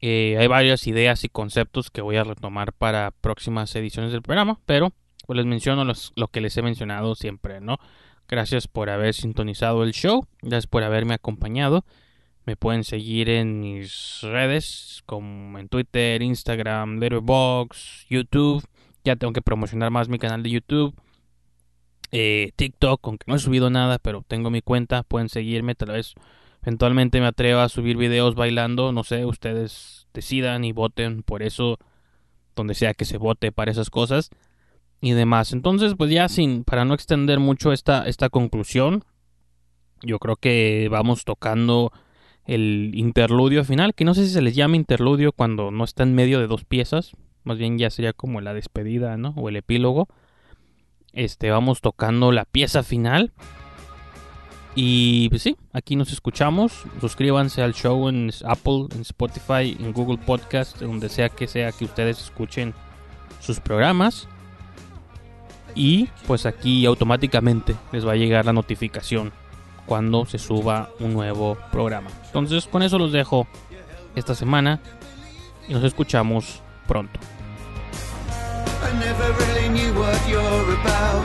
[0.00, 4.58] eh, hay varias ideas y conceptos que voy a retomar para próximas ediciones del programa.
[4.66, 4.92] Pero,
[5.26, 7.78] pues les menciono los- lo que les he mencionado siempre, ¿no?
[8.28, 10.26] Gracias por haber sintonizado el show.
[10.40, 11.84] Gracias por haberme acompañado.
[12.46, 18.64] Me pueden seguir en mis redes, como en Twitter, Instagram, Letterboxd, YouTube.
[19.04, 20.94] Ya tengo que promocionar más mi canal de YouTube.
[22.12, 25.02] Eh, TikTok, aunque no he subido nada, pero tengo mi cuenta.
[25.02, 26.14] Pueden seguirme, tal vez
[26.62, 28.92] eventualmente me atreva a subir videos bailando.
[28.92, 31.78] No sé, ustedes decidan y voten por eso,
[32.56, 34.30] donde sea que se vote para esas cosas
[35.00, 35.52] y demás.
[35.52, 39.04] Entonces, pues ya sin, para no extender mucho esta, esta conclusión,
[40.02, 41.92] yo creo que vamos tocando
[42.46, 46.14] el interludio final, que no sé si se les llama interludio cuando no está en
[46.14, 47.12] medio de dos piezas,
[47.44, 49.30] más bien ya sería como la despedida, ¿no?
[49.36, 50.08] O el epílogo.
[51.12, 53.32] Este, vamos tocando la pieza final.
[54.74, 56.84] Y pues sí, aquí nos escuchamos.
[57.00, 61.84] Suscríbanse al show en Apple, en Spotify, en Google Podcast, donde sea que sea que
[61.84, 62.74] ustedes escuchen
[63.40, 64.28] sus programas.
[65.74, 69.32] Y pues aquí automáticamente les va a llegar la notificación
[69.86, 72.10] cuando se suba un nuevo programa.
[72.26, 73.46] Entonces con eso los dejo
[74.14, 74.80] esta semana
[75.68, 77.18] y nos escuchamos pronto.
[80.80, 81.24] About.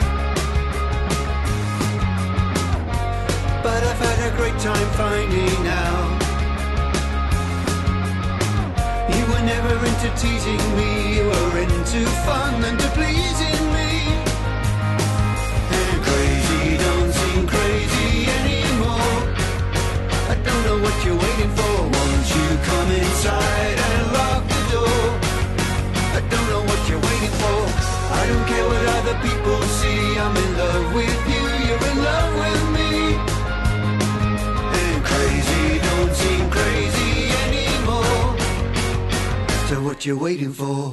[3.62, 6.12] But I've had a great time finding out.
[9.14, 13.90] You were never into teasing me, you were into fun and to pleasing me.
[15.78, 19.16] And crazy don't seem crazy anymore.
[20.32, 21.74] I don't know what you're waiting for.
[21.94, 23.55] Won't you come inside
[39.96, 40.90] what you waiting for?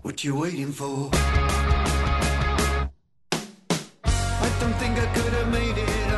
[0.00, 1.10] What you waiting for?
[4.04, 6.09] I don't think I could have made it